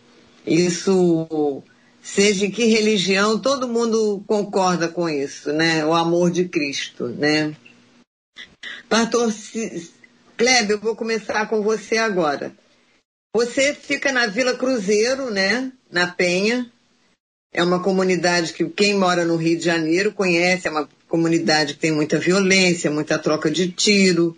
[0.46, 1.62] Isso,
[2.02, 5.86] seja em que religião, todo mundo concorda com isso, né?
[5.86, 7.54] O amor de Cristo, né?
[8.88, 9.32] Pastor
[10.36, 12.52] Kleber, eu vou começar com você agora.
[13.34, 15.72] Você fica na Vila Cruzeiro, né?
[15.90, 16.70] Na Penha.
[17.52, 21.80] É uma comunidade que quem mora no Rio de Janeiro conhece, é uma comunidade que
[21.80, 24.36] tem muita violência, muita troca de tiro.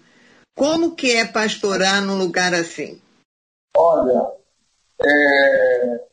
[0.56, 3.00] Como que é pastorar num lugar assim?
[3.76, 4.32] Olha,
[5.00, 6.04] é,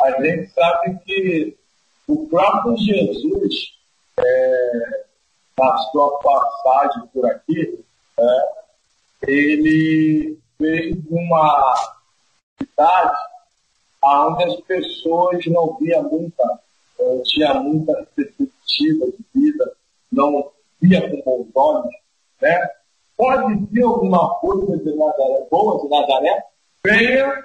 [0.00, 1.56] a gente sabe que
[2.06, 3.72] o próprio Jesus,
[4.18, 5.04] é,
[5.58, 7.84] na sua passagem por aqui,
[8.18, 8.62] é,
[9.26, 11.74] ele veio de uma
[12.58, 13.31] cidade
[14.04, 16.44] onde as pessoas não via muita,
[16.98, 19.72] uh, tinha muita perspectiva de vida,
[20.10, 21.94] não via com bons olhos,
[22.40, 22.70] né?
[23.16, 26.44] Pode vir alguma coisa de Nazaré, boa de Nazaré,
[26.84, 27.42] venha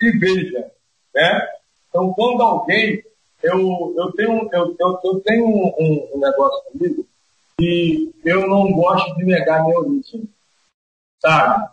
[0.00, 0.70] e veja,
[1.14, 1.48] né?
[1.88, 3.02] Então, quando alguém,
[3.42, 5.74] eu, eu tenho, eu, eu, eu tenho um,
[6.14, 7.06] um, negócio comigo
[7.58, 10.28] que eu não gosto de negar minha origem,
[11.20, 11.68] sabe?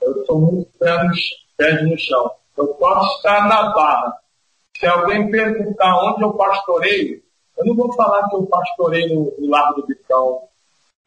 [0.00, 1.18] Eu sou muito pés,
[1.56, 2.39] pés no chão.
[2.60, 4.18] Eu posso estar na barra.
[4.76, 7.22] Se alguém perguntar onde eu pastoreio,
[7.56, 10.42] eu não vou falar que eu pastoreio no, no Largo do Bicão.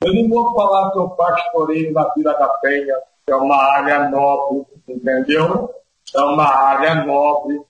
[0.03, 4.09] Eu não vou falar que eu pastoreio na Vila da Penha, que é uma área
[4.09, 5.69] nobre, entendeu?
[6.15, 7.61] É uma área nobre.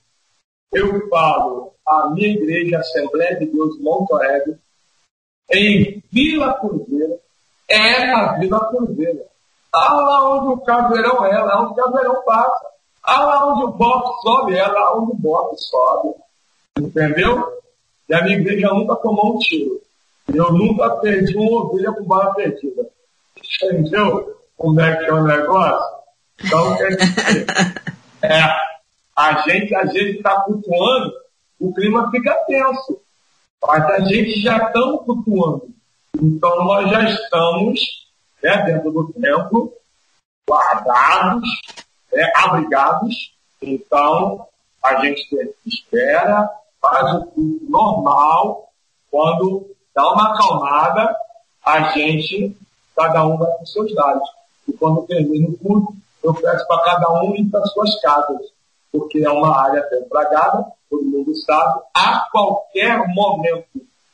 [0.71, 4.57] Eu falo, a minha igreja, Assembleia de Deus Monte
[5.51, 7.19] em Vila Cruzeiro,
[7.67, 9.23] é na Vila Cruzeiro.
[9.75, 12.72] Ah, lá onde o caveirão é, lá onde o caveirão passa.
[13.03, 16.15] Ah, lá onde o bote sobe, é lá onde o bote sobe.
[16.79, 17.61] Entendeu?
[18.07, 19.81] E a minha igreja nunca tomou um tiro.
[20.33, 22.87] Eu nunca perdi uma ovelha com bala perdida.
[23.61, 24.37] Entendeu?
[24.57, 25.97] Como é que é o negócio?
[26.43, 27.45] Então, quer dizer,
[28.23, 28.41] é,
[29.15, 31.13] a gente, a gente está flutuando,
[31.59, 33.01] o clima fica tenso.
[33.65, 35.67] Mas a gente já está flutuando.
[36.21, 37.79] Então, nós já estamos
[38.41, 39.73] né, dentro do templo,
[40.47, 41.47] guardados,
[42.13, 43.33] é, abrigados.
[43.61, 44.45] Então,
[44.83, 45.27] a gente
[45.65, 46.49] espera,
[46.81, 48.69] faz o culto normal.
[49.09, 51.15] Quando dá uma acalmada,
[51.65, 52.57] a gente,
[52.95, 54.29] cada um vai para os seus lados.
[54.67, 58.41] E quando termina o culto, eu peço para cada um ir para suas casas,
[58.91, 63.67] porque é uma área templagada, todo mundo sabe, a qualquer momento,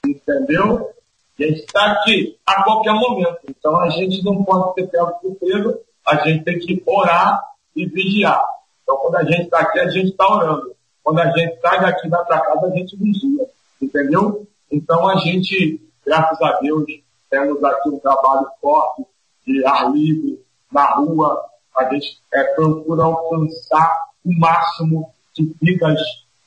[0.05, 0.91] entendeu?
[1.39, 3.39] A gente está aqui a qualquer momento.
[3.47, 7.39] Então a gente não pode ter pego surpresa, a gente tem que orar
[7.81, 8.41] e vigiar.
[8.83, 10.75] Então quando a gente está aqui, a gente está orando.
[11.03, 13.47] Quando a gente sai daqui e para casa, a gente vigia.
[13.81, 14.47] Entendeu?
[14.71, 16.85] Então a gente, graças a Deus,
[17.29, 19.05] temos aqui um trabalho forte
[19.45, 21.41] de ar livre, na rua,
[21.75, 23.91] a gente é, procura alcançar
[24.23, 25.99] o máximo de vidas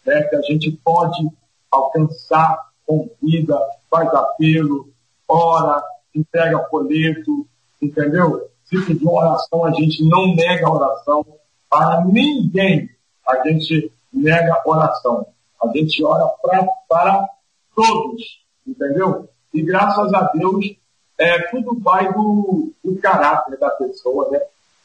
[0.06, 1.28] né, que a gente pode
[1.70, 3.58] alcançar com vida,
[3.90, 4.88] faz apelo,
[5.28, 5.82] ora,
[6.14, 7.46] entrega folheto,
[7.80, 8.48] entendeu?
[8.72, 11.26] Se pedir oração, a gente não nega oração.
[11.68, 12.88] Para ninguém
[13.28, 15.26] a gente nega oração.
[15.62, 17.28] A gente ora pra, para
[17.76, 19.28] todos, entendeu?
[19.52, 20.74] E graças a Deus,
[21.18, 24.40] é, tudo vai do, do caráter da pessoa, né?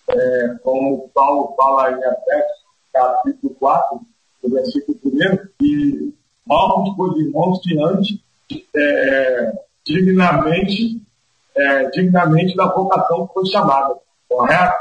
[0.09, 4.01] É, como Paulo fala em Efésios, capítulo 4,
[4.43, 5.09] o versículo 1,
[5.57, 6.13] que
[6.45, 8.21] mal os irmãos diante
[8.75, 9.53] é,
[9.85, 11.01] dignamente,
[11.57, 13.95] é, dignamente da vocação que foi chamada.
[14.29, 14.75] Correto?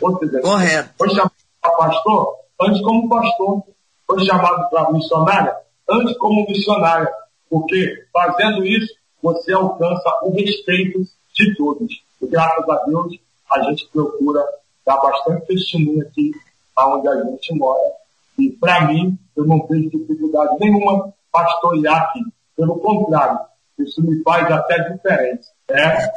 [0.00, 0.90] Ou seja, Correto.
[0.96, 3.62] foi chamado para pastor, antes como pastor.
[4.06, 5.56] Foi chamado para missionária,
[5.88, 7.10] antes como missionária.
[7.48, 11.00] Porque fazendo isso, você alcança o respeito
[11.34, 11.90] de todos.
[12.20, 13.18] E graças a Deus,
[13.50, 14.44] a gente procura
[14.84, 16.32] dar bastante testemunho aqui
[16.78, 17.92] onde a gente mora.
[18.38, 22.20] E para mim, eu não vejo dificuldade nenhuma pastorear aqui.
[22.56, 23.38] Pelo contrário,
[23.78, 25.46] isso me faz até diferente.
[25.70, 26.12] Né?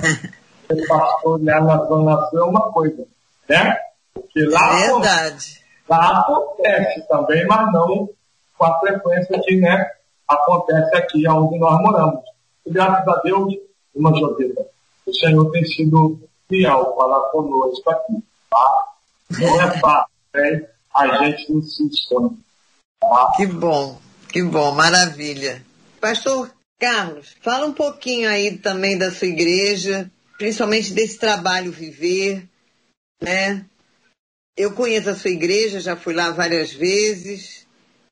[0.88, 3.06] pastorear na Zona Sul é uma coisa.
[3.48, 3.78] Né?
[4.14, 5.64] Porque lá, é verdade.
[5.88, 8.10] lá acontece também, mas não
[8.58, 9.90] com a frequência que né,
[10.28, 12.24] acontece aqui onde nós moramos.
[12.66, 13.54] E graças a Deus,
[13.96, 14.66] irmã Jovita,
[15.06, 18.24] o Senhor tem sido fiel para conosco aqui.
[18.50, 18.86] Tá?
[19.40, 20.68] Não é fácil, né?
[20.96, 22.36] A gente não se esconde.
[23.00, 23.34] Tá?
[23.38, 23.98] Que bom,
[24.30, 25.62] que bom, maravilha.
[26.02, 32.48] Pastor Carlos, fala um pouquinho aí também da sua igreja, principalmente desse trabalho viver,
[33.20, 33.66] né?
[34.56, 37.66] Eu conheço a sua igreja, já fui lá várias vezes,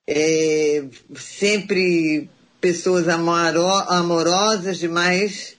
[0.08, 0.84] é,
[1.15, 2.28] sempre
[2.60, 5.56] pessoas amoro, amorosas demais,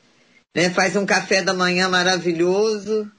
[0.56, 0.70] né?
[0.70, 3.10] Faz um café da manhã maravilhoso.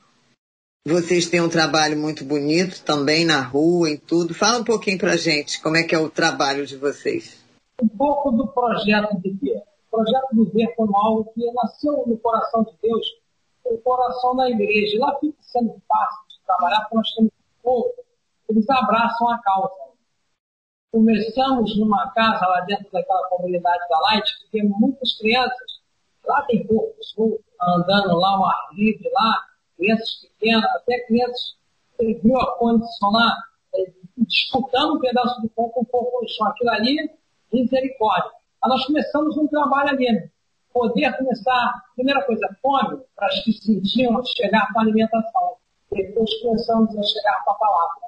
[0.86, 4.34] Vocês têm um trabalho muito bonito também na rua, em tudo.
[4.34, 7.38] Fala um pouquinho pra gente como é que é o trabalho de vocês.
[7.82, 9.77] Um pouco do projeto de Viver.
[9.88, 13.08] O projeto Viver foi algo que nasceu no coração de Deus,
[13.65, 15.00] no coração da igreja.
[15.00, 17.32] Lá fica sendo fácil de trabalhar, porque nós temos
[17.63, 17.93] povo,
[18.50, 19.88] eles abraçam a causa
[20.97, 25.82] começamos numa casa lá dentro daquela comunidade da Light, que tem muitas crianças.
[26.26, 27.15] Lá tem poucos
[27.62, 29.45] andando lá, um ar livre lá,
[29.78, 31.56] crianças pequenas, até crianças
[31.97, 32.58] que viu a
[33.76, 36.47] é, disputando um pedaço de pão com um pouco de chão.
[36.47, 37.12] Aquilo ali,
[37.54, 38.32] misericórdia.
[38.63, 40.30] Aí nós começamos um trabalho ali,
[40.74, 45.56] poder começar, primeira coisa, fome, para as que sentiam chegar com a alimentação.
[45.91, 48.08] Depois começamos a chegar com a palavra.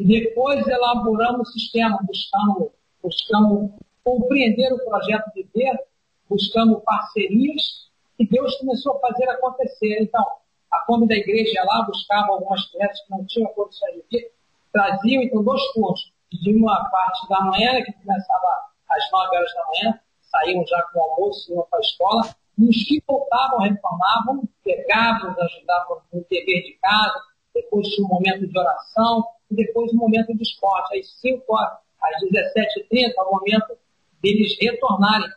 [0.00, 3.72] E depois elaboramos o sistema, buscando, buscando
[4.04, 5.78] compreender o projeto de ver,
[6.28, 9.98] buscando parcerias, e Deus começou a fazer acontecer.
[10.00, 10.24] Então,
[10.72, 14.30] a fome da igreja lá, buscava algumas crianças que não tinham condições de vir,
[14.72, 19.66] traziam então dois turnos, de uma parte da manhã, que começava às nove horas da
[19.66, 22.22] manhã, saíam já com o almoço, iam para a escola,
[22.58, 27.20] e os que voltavam, retornavam, pegavam, ajudavam no dever de casa,
[27.54, 31.78] depois tinha um momento de oração, e depois o momento de esporte, às 5 horas,
[32.00, 33.76] às 17h30, o momento
[34.22, 35.28] deles retornarem.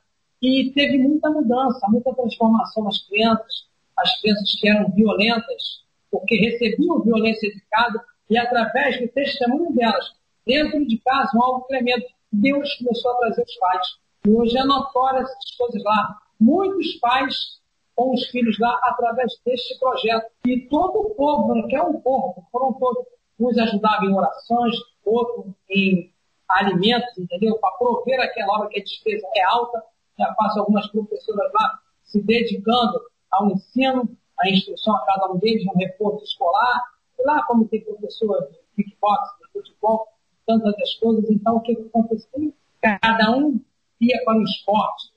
[0.41, 7.01] E teve muita mudança, muita transformação nas crianças, as crianças que eram violentas, porque recebiam
[7.01, 10.13] violência de casa, e através do testemunho delas,
[10.45, 13.87] dentro de casa, um algo tremendo, Deus começou a trazer os pais.
[14.25, 16.17] E hoje é notório essas coisas lá.
[16.39, 17.61] Muitos pais
[17.95, 20.31] com os filhos lá através deste projeto.
[20.45, 23.05] E todo o povo, né, que é um povo, foram todos
[23.39, 26.11] uns ajudavam em orações, outros em
[26.47, 27.57] alimentos, entendeu?
[27.59, 29.83] Para prover aquela obra que a despesa é alta.
[30.17, 35.65] Já faço algumas professoras lá se dedicando ao ensino, à instrução a cada um deles,
[35.65, 36.81] um reforço escolar.
[37.25, 40.07] Lá, como tem professor de kickbox, de futebol,
[40.45, 42.53] tantas as coisas, então o que aconteceu?
[42.81, 43.59] Cada um
[43.99, 45.11] ia para o esporte.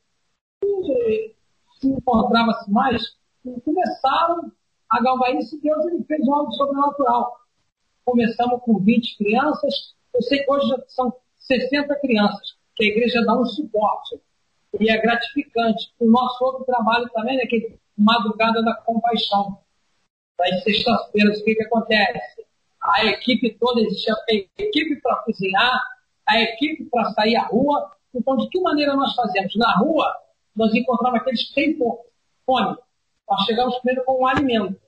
[0.64, 1.34] E
[1.80, 3.02] se encontrava-se mais,
[3.44, 4.50] e começaram
[4.90, 7.38] a galvar isso Deus ele fez algo sobrenatural
[8.08, 13.22] começamos com 20 crianças, eu sei que hoje já são 60 crianças, que a igreja
[13.24, 14.18] dá um suporte.
[14.80, 15.92] E é gratificante.
[15.98, 19.58] O nosso outro trabalho também é que Madrugada da Compaixão.
[20.38, 22.46] Das sextas-feiras, o que, que acontece?
[22.82, 24.16] A equipe toda, existe a
[24.58, 25.82] equipe para cozinhar,
[26.26, 27.92] a equipe para sair à rua.
[28.14, 29.54] Então, de que maneira nós fazemos?
[29.56, 30.14] Na rua,
[30.54, 31.78] nós encontramos aqueles que têm
[32.46, 32.76] fome,
[33.28, 34.80] nós chegamos primeiro com um alimento.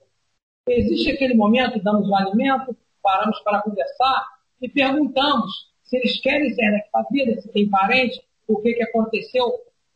[0.67, 4.25] Existe aquele momento, damos o um alimento, paramos para conversar
[4.61, 9.45] e perguntamos se eles querem para a vida, se tem parente, o que, que aconteceu.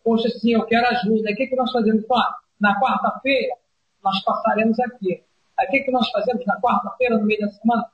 [0.03, 1.31] Poxa, sim, eu quero ajuda.
[1.31, 2.03] O que, que nós fazemos?
[2.03, 2.17] Então,
[2.59, 3.55] na quarta-feira,
[4.03, 5.23] nós passaremos aqui.
[5.61, 7.85] O que, que nós fazemos na quarta-feira, no meio da semana?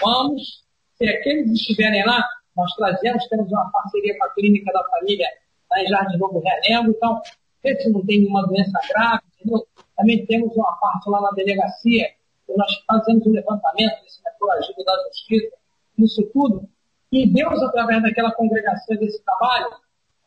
[0.00, 0.64] Vamos,
[0.96, 2.24] se aqueles estiverem lá,
[2.56, 5.26] nós trazemos, temos uma parceria com a Clínica da Família
[5.70, 7.20] lá em Jardim Novo Realengo, então,
[7.62, 9.66] se não tem nenhuma doença grave, entendeu?
[9.96, 12.08] Também temos uma parte lá na delegacia,
[12.46, 15.56] que nós fazemos um levantamento, isso é por ajuda da justiça,
[15.98, 16.68] isso tudo.
[17.10, 19.70] E Deus, através daquela congregação desse trabalho,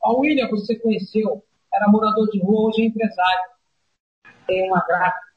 [0.03, 3.51] a William, você conheceu, era morador de rua, hoje é empresário.
[4.47, 5.30] Tem uma gráfica.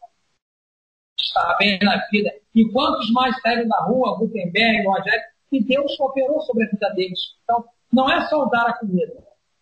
[1.19, 2.33] Está bem na vida.
[2.55, 7.21] E quantos mais saíram da rua, Gutenberg, Rogério, que Deus operou sobre a vida deles.
[7.43, 9.13] Então, não é só dar a comida.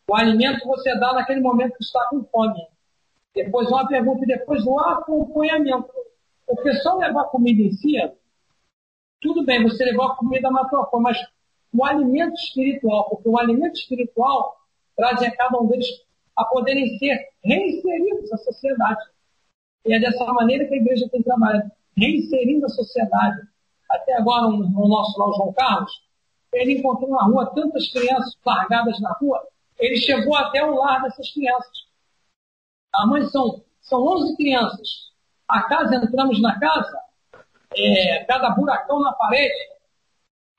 [0.08, 2.66] O alimento você dá naquele momento que está com fome.
[3.34, 5.90] Depois uma pergunta e depois o acompanhamento.
[6.46, 7.96] Porque só levar comida em si,
[9.20, 11.18] tudo bem, você levou a comida na tua forma, mas
[11.72, 14.56] o alimento espiritual, porque o alimento espiritual
[14.96, 15.86] traz a cada um deles
[16.36, 19.00] a poderem ser reinseridos na sociedade.
[19.84, 23.40] E é dessa maneira que a igreja tem trabalhado, reinserindo a sociedade.
[23.90, 25.92] Até agora, o nosso lá, o João Carlos,
[26.52, 29.42] ele encontrou na rua tantas crianças largadas na rua,
[29.78, 31.86] ele chegou até o lar dessas crianças.
[32.94, 35.12] A mãe são, são 11 crianças.
[35.48, 36.98] A casa, entramos na casa,
[37.74, 39.54] é, cada buracão na parede,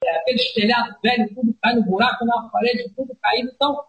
[0.04, 3.52] é, aquele espelhado velho, tudo cai no buraco na parede, tudo caído.
[3.54, 3.84] Então,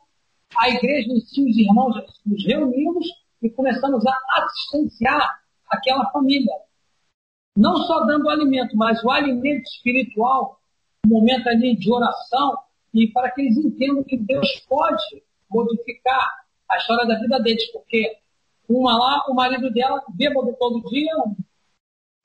[0.57, 3.07] a igreja em si, os irmãos, nos reunimos
[3.45, 6.55] e começamos a assistenciar aquela família.
[7.55, 10.59] Não só dando alimento, mas o alimento espiritual,
[11.07, 12.57] um momento ali de oração,
[12.95, 16.27] e para que eles entendam que Deus pode modificar
[16.71, 18.17] a história da vida deles, porque
[18.67, 21.13] uma lá, o marido dela, bêbado todo dia,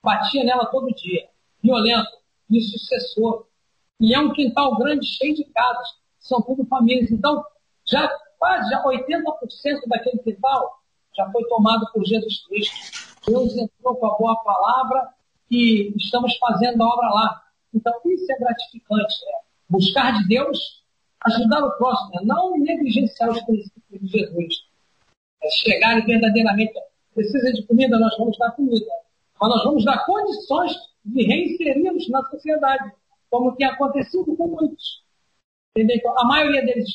[0.02, 1.28] batia nela todo dia,
[1.62, 2.10] violento,
[2.50, 3.46] e sucessor.
[4.00, 7.10] E é um quintal grande, cheio de casas, são tudo famílias.
[7.10, 7.44] Então,
[7.86, 8.08] já
[8.38, 9.22] quase já 80%
[9.86, 10.79] daquele quintal
[11.16, 13.10] já foi tomado por Jesus Cristo.
[13.26, 15.08] Deus entrou com a boa palavra
[15.50, 17.42] e estamos fazendo a obra lá.
[17.74, 19.14] Então, isso é gratificante.
[19.26, 19.32] Né?
[19.68, 20.82] Buscar de Deus,
[21.24, 22.20] ajudar o próximo, né?
[22.24, 24.54] não negligenciar os princípios de Jesus.
[25.42, 26.72] É chegar verdadeiramente,
[27.14, 28.86] precisa de comida, nós vamos dar comida.
[29.40, 30.72] Mas nós vamos dar condições
[31.04, 32.92] de reinserirmos na sociedade,
[33.30, 35.02] como tem acontecido com muitos.
[35.70, 35.96] Entendeu?
[35.96, 36.90] Então, a maioria deles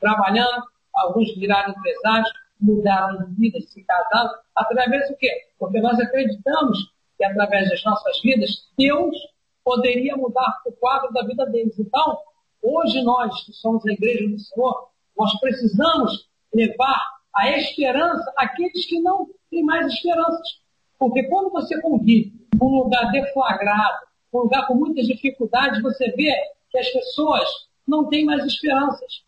[0.00, 2.30] trabalhando, alguns viraram empresários,
[2.62, 5.28] mudaram de vida, se casaram, através do quê?
[5.58, 6.78] Porque nós acreditamos
[7.16, 9.16] que através das nossas vidas, Deus
[9.64, 11.78] poderia mudar o quadro da vida deles.
[11.78, 12.18] Então,
[12.62, 17.00] hoje nós, que somos a igreja do Senhor, nós precisamos levar
[17.34, 20.60] a esperança àqueles que não têm mais esperanças.
[20.98, 26.32] Porque quando você convive num lugar deflagrado, um lugar com muitas dificuldades, você vê
[26.70, 27.48] que as pessoas
[27.86, 29.22] não têm mais esperanças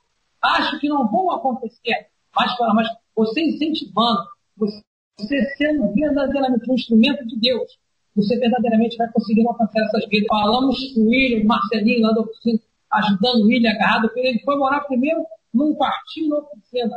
[0.45, 2.09] acho que não vão acontecer.
[2.37, 4.21] Mas, mas você incentivando,
[4.57, 7.79] você sendo verdadeiramente um instrumento de Deus,
[8.15, 10.27] você verdadeiramente vai conseguir alcançar essas vidas.
[10.29, 12.61] Falamos com o William, Marcelinho lá da oficina,
[12.93, 16.97] ajudando o William agarrado, ele foi morar primeiro num quartinho na oficina.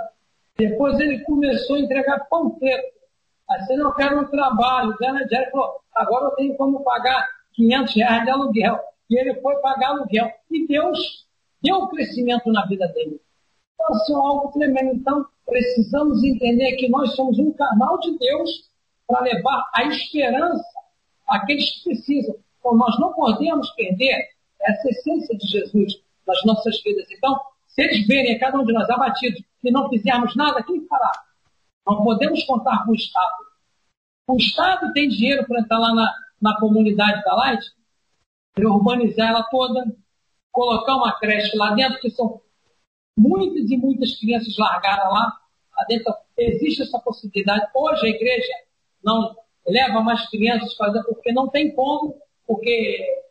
[0.58, 2.98] Depois ele começou a entregar pão preto.
[3.50, 4.90] Assim, eu quero um trabalho.
[4.90, 8.80] O Zé Jerry falou, agora eu tenho como pagar 500 reais de aluguel.
[9.10, 10.32] E ele foi pagar aluguel.
[10.52, 11.26] E Deus
[11.62, 13.22] deu crescimento na vida dele.
[13.80, 14.96] É algo tremendo.
[14.96, 18.70] Então, precisamos entender que nós somos um canal de Deus
[19.08, 20.66] para levar a esperança
[21.28, 22.36] àqueles que precisam.
[22.60, 24.30] Então, nós não podemos perder
[24.62, 25.94] essa essência de Jesus
[26.26, 27.06] nas nossas vidas.
[27.12, 31.12] Então, se eles verem cada um de nós abatidos e não fizermos nada, quem fará?
[31.86, 33.48] Não podemos contar com o Estado.
[34.28, 37.66] O Estado tem dinheiro para entrar lá na, na comunidade da Light,
[38.58, 39.86] urbanizar ela toda,
[40.52, 42.42] colocar uma creche lá dentro, que são
[43.18, 45.39] muitas e muitas crianças largaram lá.
[45.88, 46.13] Dentro.
[46.38, 47.68] Existe essa possibilidade.
[47.74, 48.53] Hoje a igreja
[49.03, 50.74] não leva mais crianças
[51.05, 52.15] porque não tem como,
[52.45, 53.24] porque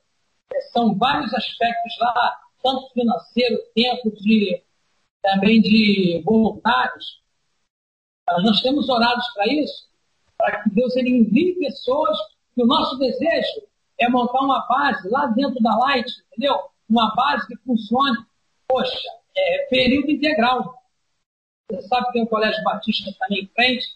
[0.72, 4.62] são vários aspectos lá, tanto financeiro, tempo de
[5.22, 7.20] também de voluntários.
[8.28, 9.88] Nós temos orados para isso,
[10.38, 12.16] para que Deus ele envie pessoas,
[12.54, 13.62] que o nosso desejo
[13.98, 16.56] é montar uma base lá dentro da Light, entendeu?
[16.88, 18.18] Uma base que funcione.
[18.68, 20.74] Poxa, é, período integral.
[21.70, 23.86] Você sabe que tem o Colégio Batista também em frente.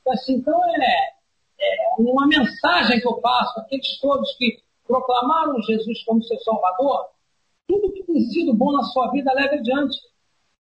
[0.00, 1.10] Então, assim, então é,
[1.58, 7.10] é uma mensagem que eu passo àqueles todos que proclamaram Jesus como seu Salvador.
[7.68, 9.96] Tudo que tem sido bom na sua vida, leve adiante.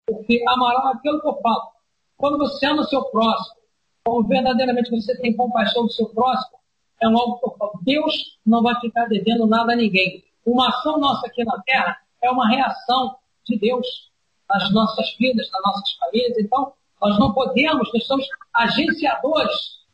[0.06, 1.72] Porque amará aquilo que eu falo.
[2.16, 3.56] Quando você ama o seu próximo,
[4.04, 6.56] Como verdadeiramente você tem compaixão do seu próximo,
[7.02, 7.80] é um algo que eu falo.
[7.82, 10.24] Deus não vai ficar devendo nada a ninguém.
[10.46, 14.10] Uma ação nossa aqui na Terra é uma reação de Deus
[14.48, 16.38] nas nossas vidas, nas nossas famílias.
[16.38, 19.84] Então, nós não podemos, nós somos agenciadores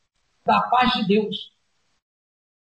[0.44, 1.53] da paz de Deus.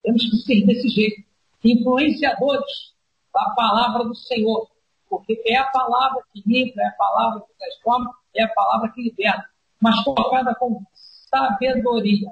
[0.02, 1.22] Temos que ser desse jeito.
[1.64, 2.94] Influenciadores
[3.34, 4.68] da palavra do Senhor.
[5.08, 9.02] Porque é a palavra que limpa, é a palavra que transforma, é a palavra que
[9.02, 9.48] liberta.
[9.80, 10.82] Mas colocada com
[11.30, 12.30] sabedoria.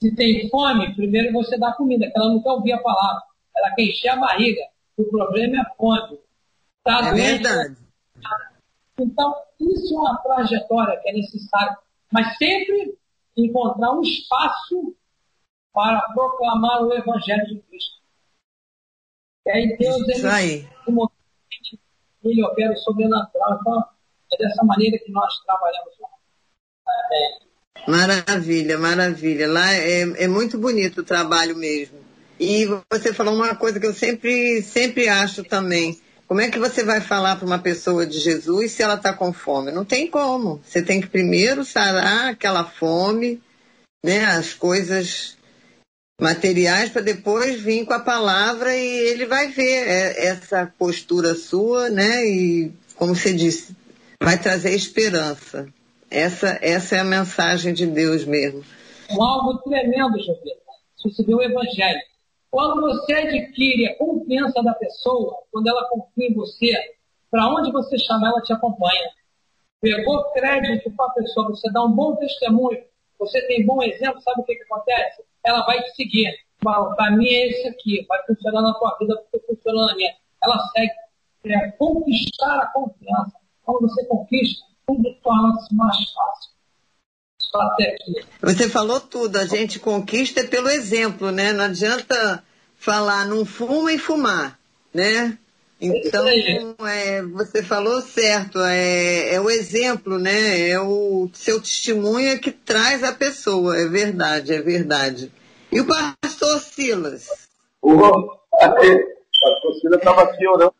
[0.00, 3.22] Se tem fome, primeiro você dá comida, que ela não quer ouvir a palavra.
[3.56, 4.62] Ela quer encher a barriga.
[4.96, 6.18] O problema é a fome.
[6.84, 7.87] Tá é verdade.
[8.98, 11.76] Então, isso é uma trajetória que é necessária.
[12.12, 12.98] Mas sempre
[13.36, 14.96] encontrar um espaço
[15.72, 17.98] para proclamar o Evangelho de Cristo.
[19.46, 20.68] E aí Deus, ele, aí.
[22.24, 23.58] ele opera o sobrenatural.
[23.60, 23.84] Então,
[24.32, 26.08] é dessa maneira que nós trabalhamos lá.
[27.12, 27.48] É.
[27.90, 29.48] Maravilha, maravilha.
[29.50, 31.98] Lá é, é muito bonito o trabalho mesmo.
[32.38, 36.00] E você falou uma coisa que eu sempre, sempre acho também.
[36.28, 39.32] Como é que você vai falar para uma pessoa de Jesus se ela está com
[39.32, 39.72] fome?
[39.72, 40.60] Não tem como.
[40.62, 43.40] Você tem que primeiro sarar aquela fome,
[44.04, 45.38] né, as coisas
[46.20, 51.88] materiais, para depois vir com a palavra e ele vai ver é, essa postura sua,
[51.88, 52.26] né?
[52.26, 53.74] E, como você disse,
[54.22, 55.66] vai trazer esperança.
[56.10, 58.62] Essa, essa é a mensagem de Deus mesmo.
[59.10, 60.12] Um algo tremendo,
[61.02, 62.00] você vê o Evangelho.
[62.50, 66.72] Quando você adquire a confiança da pessoa, quando ela confia em você,
[67.30, 69.10] para onde você chamar, ela te acompanha.
[69.80, 72.82] Pegou crédito com a pessoa, você dá um bom testemunho,
[73.18, 75.22] você tem bom exemplo, sabe o que, que acontece?
[75.44, 76.34] Ela vai te seguir.
[76.64, 80.14] O caminho é esse aqui, vai funcionar na tua vida porque funcionou na minha.
[80.42, 80.92] Ela segue.
[81.46, 83.32] É conquistar a confiança.
[83.62, 86.52] Quando você conquista, tudo torna-se mais fácil.
[88.42, 91.52] Você falou tudo, a gente conquista pelo exemplo, né?
[91.52, 92.42] Não adianta
[92.76, 94.58] falar não fuma e fumar,
[94.92, 95.38] né?
[95.80, 96.26] Então,
[96.86, 100.68] é, você falou certo, é, é, o exemplo, né?
[100.68, 105.32] É o seu testemunho é que traz a pessoa, é verdade, é verdade.
[105.70, 107.28] E o pastor Silas?
[107.80, 107.96] O
[108.58, 110.74] pastor Silas estava aqui orando.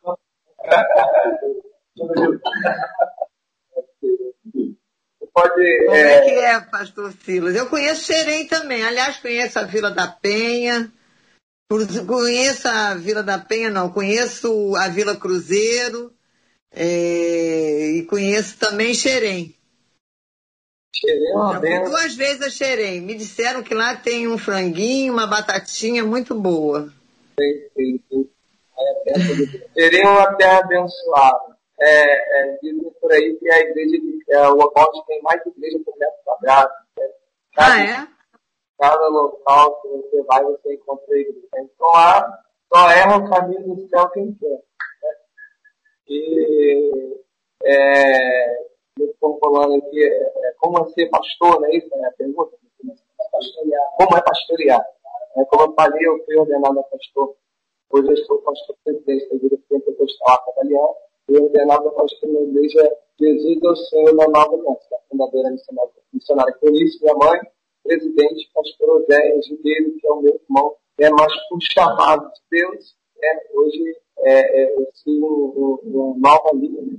[5.85, 6.15] Como é...
[6.15, 7.55] é que é, pastor Silas?
[7.55, 8.85] Eu conheço Xerém também.
[8.85, 10.93] Aliás, conheço a Vila da Penha.
[12.07, 13.91] Conheço a Vila da Penha, não.
[13.91, 16.13] Conheço a Vila Cruzeiro.
[16.71, 17.91] É...
[17.97, 19.55] e conheço também Xerém.
[20.95, 23.01] Xerém é uma Duas vezes a Xerém.
[23.01, 26.93] Me disseram que lá tem um franguinho, uma batatinha muito boa.
[27.39, 28.29] Sim, sim, sim.
[29.07, 33.97] É, Xerém é uma terra abençoada é, é, dizem por aí que a igreja
[34.31, 36.73] é, o local tem mais igreja por metro quadrado.
[36.99, 37.09] Né?
[37.55, 38.09] Cada, ah, é?
[38.79, 41.47] Cada local que você vai, você encontra a igreja.
[41.57, 44.49] Então lá só erra o caminho do céu quem quer.
[44.49, 45.15] Né?
[46.09, 47.17] E
[47.65, 48.63] é,
[48.99, 51.89] estou falando aqui, é, é, como é ser pastor, não é isso?
[51.97, 52.09] Né?
[52.09, 52.57] A pergunta.
[53.97, 54.85] Como é pastorear?
[55.37, 57.37] É, como eu falei, eu fui ordenado a pastor.
[57.91, 63.59] Hoje eu sou pastor presidente da Igreja Pentecostal Italiana e ordenado pastor na igreja Jesus
[63.63, 66.57] é o Senhor na Nova Aliança, da fundadeira missionária, missionária.
[66.61, 67.41] Por isso, minha mãe,
[67.83, 72.97] presidente, pastor Odéia Gideiro, que é o meu irmão, é mais um chamado de Deus.
[73.21, 76.99] É, hoje, é, é, eu sigo uma nova linha, né?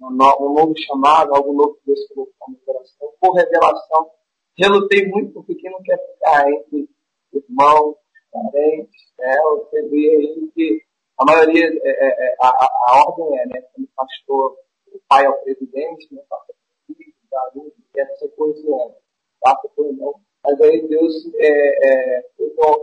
[0.00, 4.10] um, um novo chamado, algo novo que Deus colocou no meu coração, por revelação.
[4.58, 6.88] Relutei muito porque quem não quer ficar entre
[7.32, 7.94] irmãos,
[8.32, 9.36] parentes, né?
[9.54, 10.82] você vê aí que
[11.18, 14.56] a maioria, é, é, é, a, a, ordem é, né, como pastor,
[14.92, 18.94] o pai é o presidente, né, passa por filho, aluno, essa coisa, né,
[19.40, 20.14] passa por irmão.
[20.44, 22.26] Mas aí Deus é, é,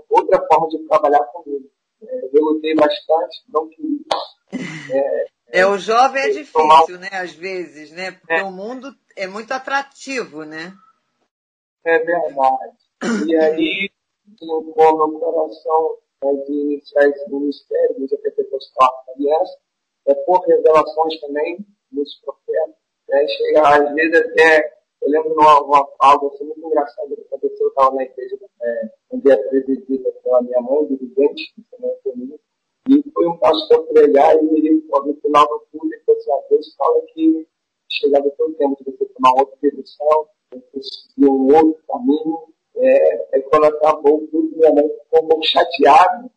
[0.10, 1.70] outra forma de trabalhar comigo.
[2.02, 4.00] É, eu lutei bastante, não queria.
[4.92, 5.26] É,
[5.60, 6.88] é, o jovem é difícil, tomar...
[7.00, 8.44] né, às vezes, né, porque é.
[8.44, 10.74] o mundo é muito atrativo, né?
[11.86, 12.78] É verdade.
[13.28, 13.90] E aí,
[14.42, 19.58] no meu coração né, de iniciar esse ministério, do Pentecostal Aliança,
[20.08, 22.76] é por revelações também dos profetas.
[23.10, 23.26] Né,
[23.64, 27.96] às vezes até, eu lembro de uma, algo assim muito engraçado que aconteceu, eu estava
[27.96, 32.40] na igreja, é, um dia presidida pela minha mãe, dirigente, também comigo,
[32.90, 36.50] e foi um pastor pregar e ele, no final do culto, ele falou assim, a
[36.50, 37.48] Deus fala que
[37.90, 40.28] chegado o tempo de você tomar outra direção,
[40.82, 46.30] seguir um outro caminho, é, é quando acabou tudo, minha mãe ficou um pouco chateada,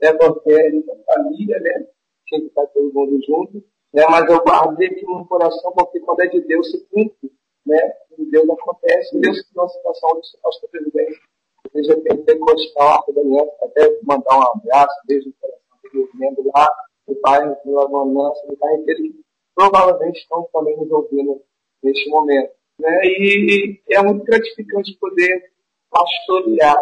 [0.00, 1.86] né, porque gente é família, né?
[2.26, 4.04] Tinha que estar todo mundo junto, né?
[4.10, 7.32] Mas eu guardei aqui no coração, porque quando é de Deus se cumpre,
[7.66, 7.94] né?
[8.18, 9.18] Deus acontece.
[9.18, 11.20] Deus que uma situação de nossa presidência.
[11.66, 16.68] Igreja Pentecostal, da aliança, até mandar um abraço, beijo no coração do membro lá,
[17.08, 21.40] do bairro do Agonança, do bairro inteiro, que provavelmente estão também nos ouvindo
[21.82, 22.52] neste momento.
[22.78, 23.00] Né?
[23.04, 25.52] E é muito gratificante poder
[25.90, 26.80] pastorear,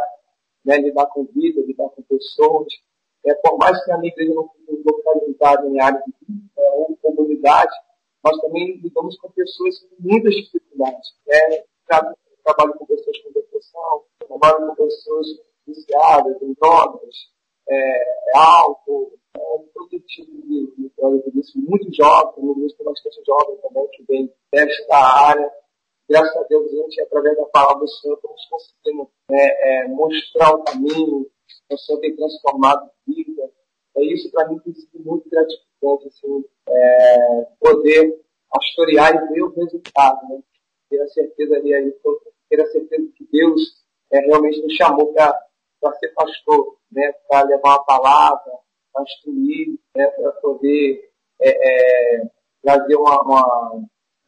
[0.64, 0.78] né?
[0.78, 2.72] lidar com vida, lidar com pessoas.
[3.24, 6.70] É, por mais que a minha igreja não seja localizada em área de vida é,
[6.70, 7.72] ou comunidade,
[8.24, 11.14] nós também lidamos com pessoas com muitas dificuldades.
[11.26, 11.62] Né?
[11.86, 15.26] Trabalho com pessoas com depressão, trabalho com pessoas
[15.66, 17.14] viciadas em drogas,
[17.68, 19.40] é, álcool, é,
[19.72, 24.34] todo tipo de, de droga, isso, muito jovem, grupo tem bastante jovem também que vem
[24.52, 25.50] desta área.
[26.12, 30.54] Graças a Deus, a gente, através da palavra do Senhor, estamos conseguindo é, é, mostrar
[30.54, 31.26] o caminho,
[31.70, 33.50] o Senhor tem transformado vida.
[33.96, 39.54] É isso para mim tem sido muito gratificante, assim, é, poder pastorear e ver o
[39.54, 40.42] resultado, né?
[40.90, 41.90] Ter a certeza ali, aí,
[42.50, 43.62] ter a certeza que Deus
[44.12, 47.10] é, realmente nos chamou para ser pastor, né?
[47.26, 48.52] Para levar uma palavra,
[48.92, 50.08] para instruir, né?
[50.08, 51.10] Para poder
[51.40, 52.30] é, é,
[52.62, 53.72] trazer uma, uma,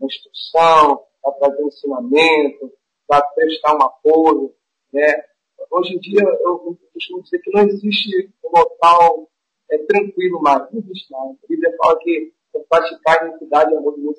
[0.00, 2.72] uma instrução, para trazer ensinamento,
[3.06, 4.54] para prestar um apoio,
[4.92, 5.24] né?
[5.70, 9.28] Hoje em dia, eu costumo dizer que não existe um local
[9.70, 11.30] é, tranquilo mais, não existe mais.
[11.42, 12.32] A Bíblia fala que
[12.68, 14.18] praticar a identidade e amor de Deus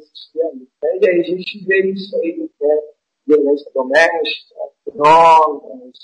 [0.51, 0.67] ali.
[0.83, 0.99] Né?
[1.01, 2.81] E aí a gente vê isso aí, né?
[3.27, 4.55] violência doméstica,
[4.93, 5.97] drogas,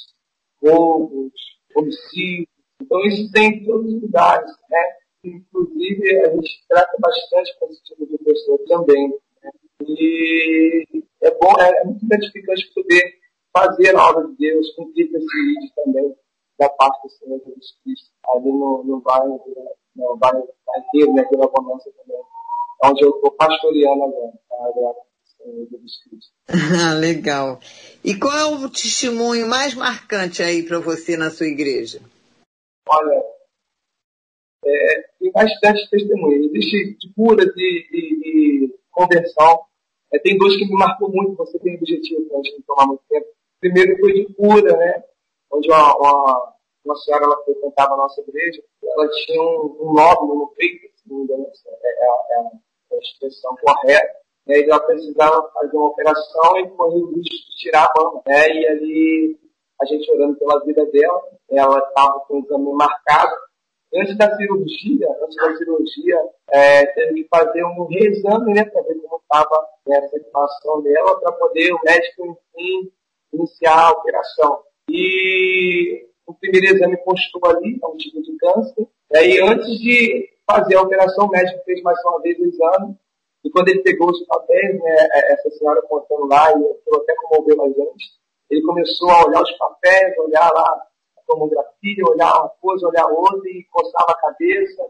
[0.62, 1.34] roubos,
[1.76, 2.48] homicídios.
[2.82, 4.84] Então isso tem em todos os lugares, né?
[5.24, 9.20] Inclusive a gente trata bastante com esse tipo de pessoa também.
[9.88, 10.86] E
[11.22, 13.20] é bom, é, muito gratificante poder
[13.56, 16.16] fazer a obra de Deus, cumprir esse vídeo também
[16.60, 19.42] da parte do Senhor Jesus Cristo, ali no, no bairro,
[19.96, 22.22] no bairro inteiro, né, pela Bonança também,
[22.84, 24.94] onde eu estou pastoreando agora, tá?
[25.44, 26.32] Jesus Cristo.
[26.84, 27.60] Ah, legal.
[28.04, 32.02] E qual é o testemunho mais marcante aí para você na sua igreja?
[32.88, 33.24] Olha,
[34.66, 36.46] é, tem bastante testemunho.
[36.46, 39.62] Existe de cura, de, de, de conversão.
[40.14, 43.04] É, tem dois que me marcou muito, você tem objetivo para a gente tomar muito
[43.10, 43.28] tempo
[43.62, 45.04] primeiro foi de cura, né?
[45.52, 50.36] Onde uma, uma, uma senhora ela frequentava a nossa igreja, ela tinha um, um nódulo
[50.40, 52.06] no peito, se não me engano, é, é,
[52.92, 54.14] é a expressão correta.
[54.48, 54.60] Né?
[54.60, 58.22] E ela precisava fazer uma operação e correu o risco de tirar a mama.
[58.26, 58.50] Né?
[58.50, 59.40] E ali,
[59.80, 61.22] a gente orando pela vida dela,
[61.52, 63.36] ela estava com o exame marcado.
[63.94, 66.18] Antes da cirurgia, antes da cirurgia,
[66.50, 71.20] é, teve que fazer um reexame, né, para ver como estava né, a situação dela,
[71.20, 72.92] para poder o médico, enfim,
[73.34, 74.64] iniciar a operação.
[74.90, 78.88] E o primeiro exame postou ali, é um tipo de câncer.
[79.12, 82.96] E aí, antes de fazer a operação, o médico fez mais uma vez o exame.
[83.44, 87.14] E quando ele pegou os papéis, né, é, essa senhora contando lá, e aquilo até
[87.16, 88.06] comoveu mais gente,
[88.50, 90.88] ele começou a olhar os papéis, olhar lá
[91.32, 94.84] tomografia, olhar uma coisa, olhar outra, e coçava a cabeça,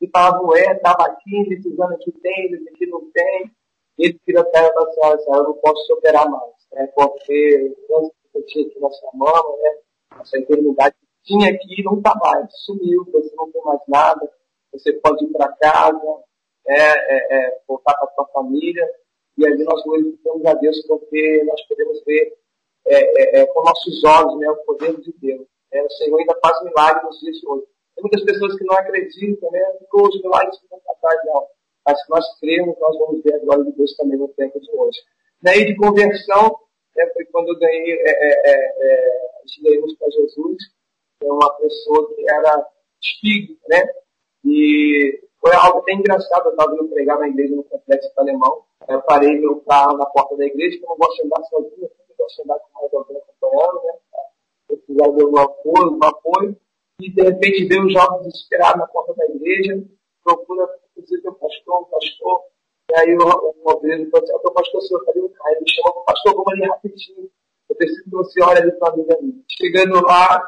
[0.00, 3.50] e falava, ué, estava aqui, esse aqui tem, esse aqui não tem.
[3.98, 8.38] E ele para a senhora, senhora, eu não posso operar mais né, porque o que
[8.38, 9.74] eu tinha aqui na sua mama, né,
[10.20, 14.32] essa enfermidade que tinha aqui não está mais, sumiu, você não tem mais nada,
[14.72, 16.16] você pode ir para casa,
[16.66, 18.88] né, é, é, voltar para sua família,
[19.36, 22.36] e ali nós glorificamos a Deus porque nós podemos ver
[22.86, 25.46] é, é, é, com nossos olhos né, o poder de Deus.
[25.72, 27.66] É, o Senhor ainda faz milagres nos dias de hoje.
[27.94, 29.60] Tem muitas pessoas que não acreditam, né?
[29.78, 31.46] Ficou os milagres que não atrás, não.
[31.86, 34.70] Mas se nós cremos, nós vamos ver a glória de Deus também no tempo de
[34.72, 34.98] hoje.
[35.42, 36.56] Daí de conversão,
[36.96, 39.20] né, foi quando eu ganhei, é, é, é,
[39.98, 40.56] para Jesus,
[41.22, 42.66] é uma pessoa que era
[43.02, 43.88] espírita, né?
[44.44, 49.00] E foi algo bem engraçado, eu estava indo pregar na igreja no complexo alemão, eu
[49.02, 52.14] parei meu carro na porta da igreja, porque eu não gosto de andar sozinho, eu
[52.18, 53.92] gosto de andar com mais alguém acompanhando, né?
[54.70, 56.56] Eu precisava de algum apoio, um apoio,
[57.00, 59.82] e de repente veio um jovem desesperado na porta da igreja,
[60.22, 62.42] procura, inclusive, um pastor, um pastor,
[62.90, 65.52] e aí o, o obreiro falou assim, o pastor, senhor, cadê o cara?
[65.52, 67.30] Ele me chamou, pastor, vamos ali rapidinho.
[67.68, 69.42] Eu preciso que você olhe ali para a amiga minha.
[69.48, 70.42] Chegando lá,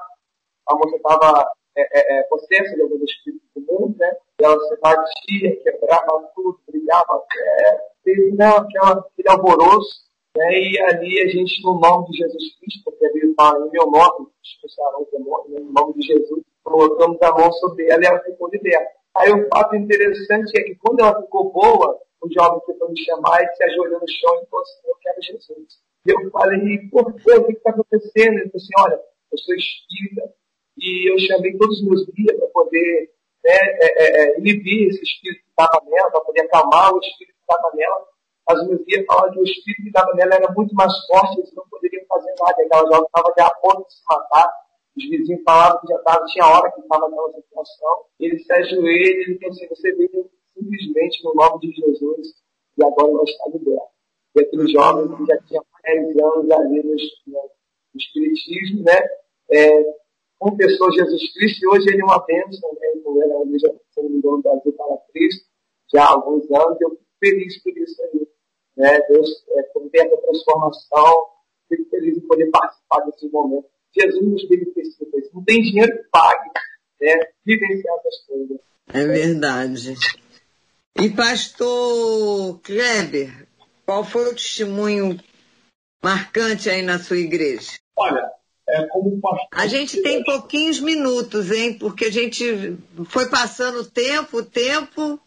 [0.68, 4.16] a moça estava é, é, é, possessa de alguns espíritos do mundo, né?
[4.40, 10.02] E ela se batia, quebrava tudo, brigava, é, fez não, aquela, aquele alvoroço.
[10.36, 10.60] Né?
[10.60, 14.28] E ali a gente, no nome de Jesus Cristo, porque ali fala em meu nome,
[14.42, 15.60] expulsaram o demônio, né?
[15.60, 18.90] no nome de Jesus, colocamos a mão sobre ela e ela ficou liberta.
[19.16, 23.04] Aí o fato interessante é que quando ela ficou boa, o jovem que foi me
[23.04, 25.82] chamar e se ajoelhou no chão e falou assim, eu quero Jesus.
[26.06, 27.32] E eu falei, por quê?
[27.34, 28.38] O que está acontecendo?
[28.38, 29.00] Ele falou assim, olha,
[29.32, 30.32] eu sou espírita
[30.78, 33.10] e eu chamei todos os meus guias para poder
[33.44, 37.34] né, é, é, é, inibir esse espírito que estava nela, para poder acalmar o espírito
[37.34, 38.06] que estava nela.
[38.48, 41.38] Mas o meu guia fala que o espírito que estava nela era muito mais forte,
[41.38, 42.62] eles não poderiam fazer nada.
[42.62, 44.52] Aquela jovem estava de a ponto de se matar.
[44.96, 48.04] Os vizinhos falavam que já tava, tinha hora que estava naquela situação.
[48.20, 52.28] Ele se ajoelha, ele pensa assim, você veio simplesmente no nome de Jesus
[52.78, 53.92] e agora vai estar liberto.
[54.34, 57.50] E aquele jovem que já tinha 10 anos ali no, no,
[57.94, 58.98] Espiritismo, né?
[59.50, 59.84] É,
[60.38, 62.88] confessou Jesus Cristo e hoje ele é uma bênção, né?
[62.94, 65.46] Ele era na igreja, se não me engano, Brasil para Cristo,
[65.92, 66.80] já há alguns anos.
[66.80, 68.31] Eu fico feliz por isso aí.
[68.76, 69.00] Né?
[69.08, 71.26] Deus é, essa transformação.
[71.68, 73.66] Fico feliz em poder participar desse momento.
[73.94, 75.30] Jesus nos beneficia com isso.
[75.34, 76.50] Não tem dinheiro que pague
[77.00, 77.14] né?
[77.44, 78.58] vivenciar essas coisas.
[78.92, 79.94] É verdade.
[81.00, 83.48] E pastor Kleber,
[83.86, 85.18] qual foi o testemunho
[86.02, 87.78] marcante aí na sua igreja?
[87.96, 88.30] Olha,
[88.68, 89.48] é como pastor.
[89.52, 91.78] A gente tem pouquinhos minutos, hein?
[91.78, 95.20] Porque a gente foi passando o tempo, o tempo,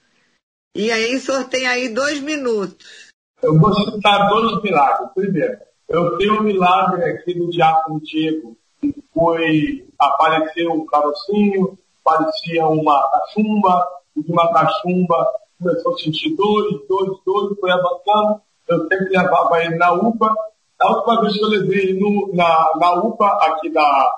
[0.76, 1.20] e aí
[1.50, 3.05] tem aí dois minutos.
[3.42, 5.10] Eu vou citar dois milagres.
[5.14, 5.58] Primeiro,
[5.90, 13.10] eu tenho um milagre aqui do Diácono Diego, que foi, apareceu um carocinho, parecia uma
[13.12, 15.28] cachumba, e de uma cachumba
[15.60, 18.42] começou a sentir dores, dores, dores, foi avançando.
[18.68, 20.34] Eu sempre levava ele na UPA.
[20.82, 24.12] A última vez que eu levei ele no, na, na UPA aqui da,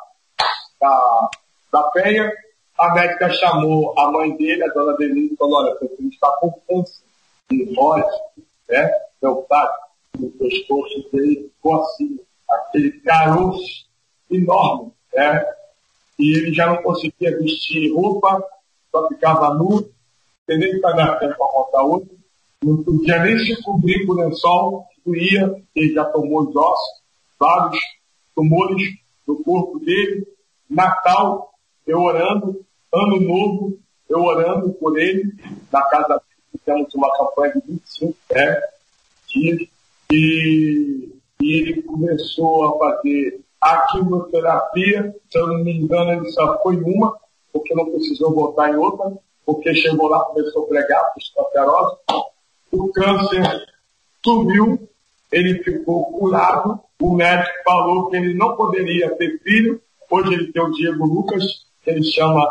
[0.80, 1.30] da,
[1.72, 2.32] da Penha,
[2.78, 6.30] a médica chamou a mãe dele, a dona Denise, e falou, olha, seu filho está
[6.40, 7.04] com câncer
[7.50, 8.06] de voz,
[8.70, 8.90] né?
[9.50, 9.68] Pai,
[10.20, 13.88] no pescoço dele ficou assim, aquele caroço
[14.30, 15.46] enorme, né?
[16.20, 18.44] E ele já não conseguia vestir roupa,
[18.92, 19.90] só ficava nu,
[20.46, 22.18] tem nem que pagar tempo para montar outro,
[22.64, 27.02] não podia nem se cobrir com o lençol, doía, ele já tomou os ossos,
[27.40, 27.80] vários
[28.36, 28.98] tumores
[29.28, 30.28] no corpo dele,
[30.70, 31.54] Natal,
[31.86, 35.34] eu orando, Ano Novo, eu orando por ele,
[35.72, 36.22] na casa
[36.60, 38.62] temos uma campanha de 25 né,
[39.28, 39.70] dias,
[40.12, 41.10] e,
[41.42, 46.78] e ele começou a fazer a quimioterapia, se eu não me engano, ele só foi
[46.78, 47.18] uma,
[47.52, 49.12] porque não precisou voltar em outra,
[49.46, 51.98] porque chegou lá, começou a pregar, esclerosa,
[52.72, 53.66] o câncer
[54.24, 54.88] sumiu,
[55.32, 60.62] ele ficou curado, o médico falou que ele não poderia ter filho, hoje ele tem
[60.62, 62.46] o Diego Lucas, que ele chama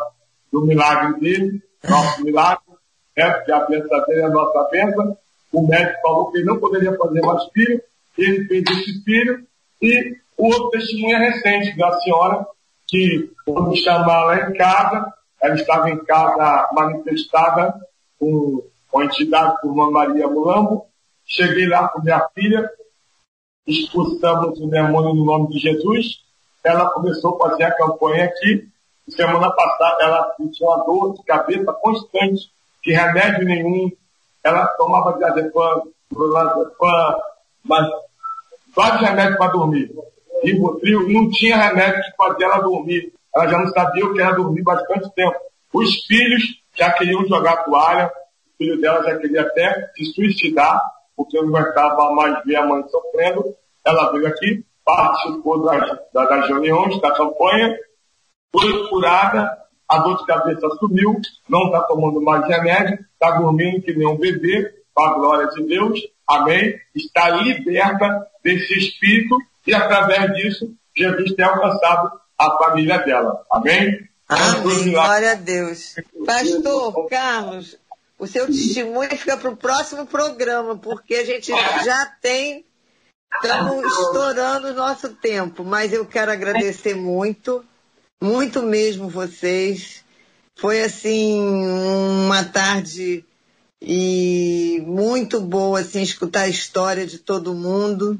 [0.52, 2.64] do milagre dele, nosso milagre,
[3.16, 3.30] né?
[3.30, 5.16] porque a bênção dele é a nossa bênção.
[5.52, 7.82] O médico falou que ele não poderia fazer mais filho,
[8.18, 9.46] ele fez esse filho,
[9.80, 12.46] e o outro testemunho é recente da senhora,
[12.86, 15.12] que quando chamar lá em casa,
[15.42, 17.74] ela estava em casa manifestada
[18.18, 20.86] com, com a entidade por uma Maria Mulambo.
[21.24, 22.70] Cheguei lá com minha filha,
[23.66, 26.20] expulsamos o demônio no nome de Jesus.
[26.62, 28.68] Ela começou a fazer a campanha aqui
[29.08, 32.50] Semana passada ela tinha uma dor de cabeça constante,
[32.86, 33.90] que remédio nenhum.
[34.44, 37.16] Ela tomava diazepam, clonazepam,
[37.64, 37.84] mas
[38.76, 39.90] vários remédios para dormir.
[40.44, 43.12] Ribotril, não tinha remédio que fazia ela dormir.
[43.34, 45.36] Ela já não sabia o que era dormir bastante tempo.
[45.72, 46.42] Os filhos
[46.76, 50.80] já queriam jogar toalha, o filho dela já queria até se suicidar,
[51.16, 53.52] porque não aguentava mais ver a mãe sofrendo.
[53.84, 57.76] Ela veio aqui, participou das, das reuniões, da campanha,
[58.52, 63.94] foi curada, a dor de cabeça sumiu, não está tomando mais remédio, está dormindo que
[63.94, 66.78] nem um bebê, com a glória de Deus, amém?
[66.94, 74.08] Está liberta desse espírito e através disso Jesus tem alcançado a família dela, amém?
[74.28, 75.94] Amém, glória a Deus.
[76.26, 77.78] Pastor Carlos,
[78.18, 81.52] o seu testemunho fica para o próximo programa, porque a gente
[81.84, 82.64] já tem,
[83.34, 87.64] estamos estourando o nosso tempo, mas eu quero agradecer muito
[88.22, 90.04] muito mesmo vocês.
[90.58, 93.24] Foi assim uma tarde
[93.80, 98.18] e muito boa assim escutar a história de todo mundo.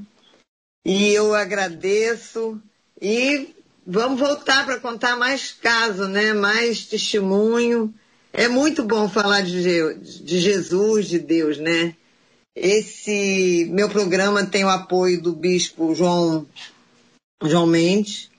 [0.85, 2.61] E eu agradeço
[3.01, 3.55] e
[3.87, 6.33] vamos voltar para contar mais casos, né?
[6.33, 7.93] Mais testemunho.
[8.33, 11.97] É muito bom falar de, de Jesus, de Deus, né?
[12.55, 16.47] Esse meu programa tem o apoio do bispo João
[17.43, 18.31] João Mendes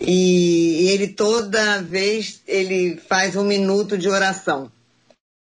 [0.00, 4.72] e ele toda vez ele faz um minuto de oração.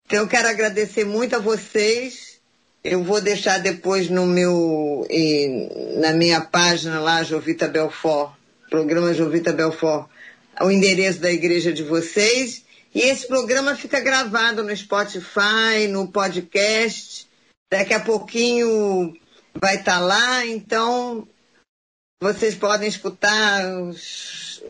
[0.06, 2.40] Então eu quero agradecer muito a vocês.
[2.82, 5.06] Eu vou deixar depois no meu
[5.98, 8.34] na minha página lá Jovita Belfort,
[8.68, 10.08] programa Jovita Belfort,
[10.60, 12.64] o endereço da igreja de vocês.
[12.94, 17.26] E esse programa fica gravado no Spotify, no podcast.
[17.70, 19.16] Daqui a pouquinho
[19.54, 21.26] vai estar tá lá, então
[22.22, 24.62] vocês podem escutar os,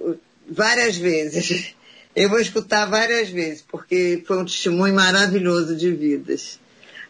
[0.51, 1.75] várias vezes.
[2.17, 6.61] Eu vou escutar várias vezes, porque foi um testemunho maravilhoso de vidas.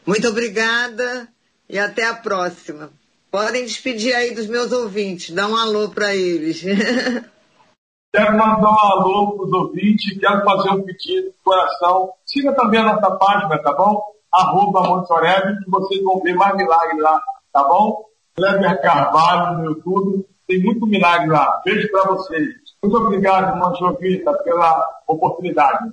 [0.07, 1.29] Muito obrigada
[1.69, 2.91] e até a próxima.
[3.31, 6.63] Podem despedir aí dos meus ouvintes, dá um alô para eles.
[8.15, 12.13] Quero mandar um alô para os ouvintes, quero fazer um pedido de coração.
[12.27, 14.03] Siga também a nossa página, tá bom?
[14.31, 17.19] Arroba Montoreb, que vocês vão ver mais milagres lá,
[17.51, 18.05] tá bom?
[18.37, 21.63] Kleber Carvalho no YouTube, tem muito milagre lá.
[21.65, 22.49] Beijo para vocês.
[22.83, 25.93] Muito obrigado, irmã Jovita, pela oportunidade.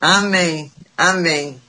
[0.00, 1.60] Amém, amém.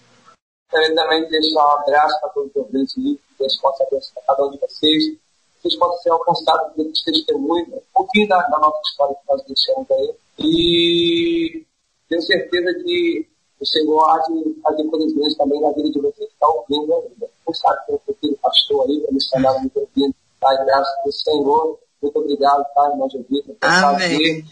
[0.69, 4.51] Quero também deixar um abraço para todos os ouvintes que Deus possa abençoar cada um
[4.51, 5.21] de vocês
[5.61, 9.43] vocês possam ser alcançados por esse testemunho, um pouquinho da, da, nossa história que nós
[9.45, 10.15] deixamos aí.
[10.39, 11.65] E
[12.09, 13.27] tenho certeza que
[13.59, 16.95] o Senhor há de fazer coisas grandes também na vida de vocês que estão ouvindo
[16.95, 17.29] ainda.
[17.45, 20.15] Não sabe que eu filho pastor aí, para missionário muito ouvindo.
[20.39, 20.63] Tá?
[20.65, 21.79] Graças ao Senhor.
[22.01, 23.55] Muito obrigado, tá, irmão de vida.
[23.61, 24.43] Amém.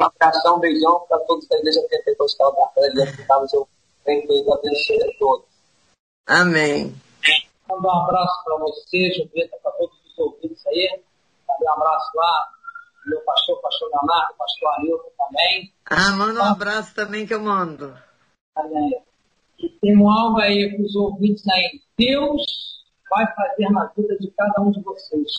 [0.00, 4.28] Um abração, um beijão para todos da Igreja Pentecostal da Rede, que estamos ouvindo.
[4.28, 5.46] Deus abençoe a todos.
[6.26, 6.94] Amém.
[7.68, 11.02] Manda um abraço para você, Julieta, para todos ouvintes aí.
[11.60, 12.48] Um abraço lá,
[13.06, 15.72] meu pastor, pastor Leonardo, pastor Ailton também.
[15.90, 17.96] Ah, manda um abraço também que eu mando.
[18.54, 19.02] Amém.
[19.58, 21.80] E tem um algo aí para os ouvintes aí.
[21.96, 22.44] Deus
[23.08, 25.32] vai fazer na vida de cada um de vocês.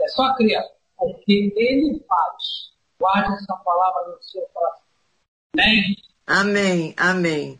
[0.00, 0.62] É só crer,
[1.04, 2.72] porque Ele faz.
[2.98, 4.82] Guarde essa palavra no seu coração.
[5.54, 5.96] Amém?
[6.26, 7.58] Amém, amém.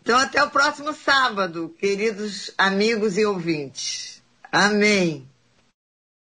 [0.00, 4.22] Então até o próximo sábado, queridos amigos e ouvintes.
[4.50, 5.28] Amém.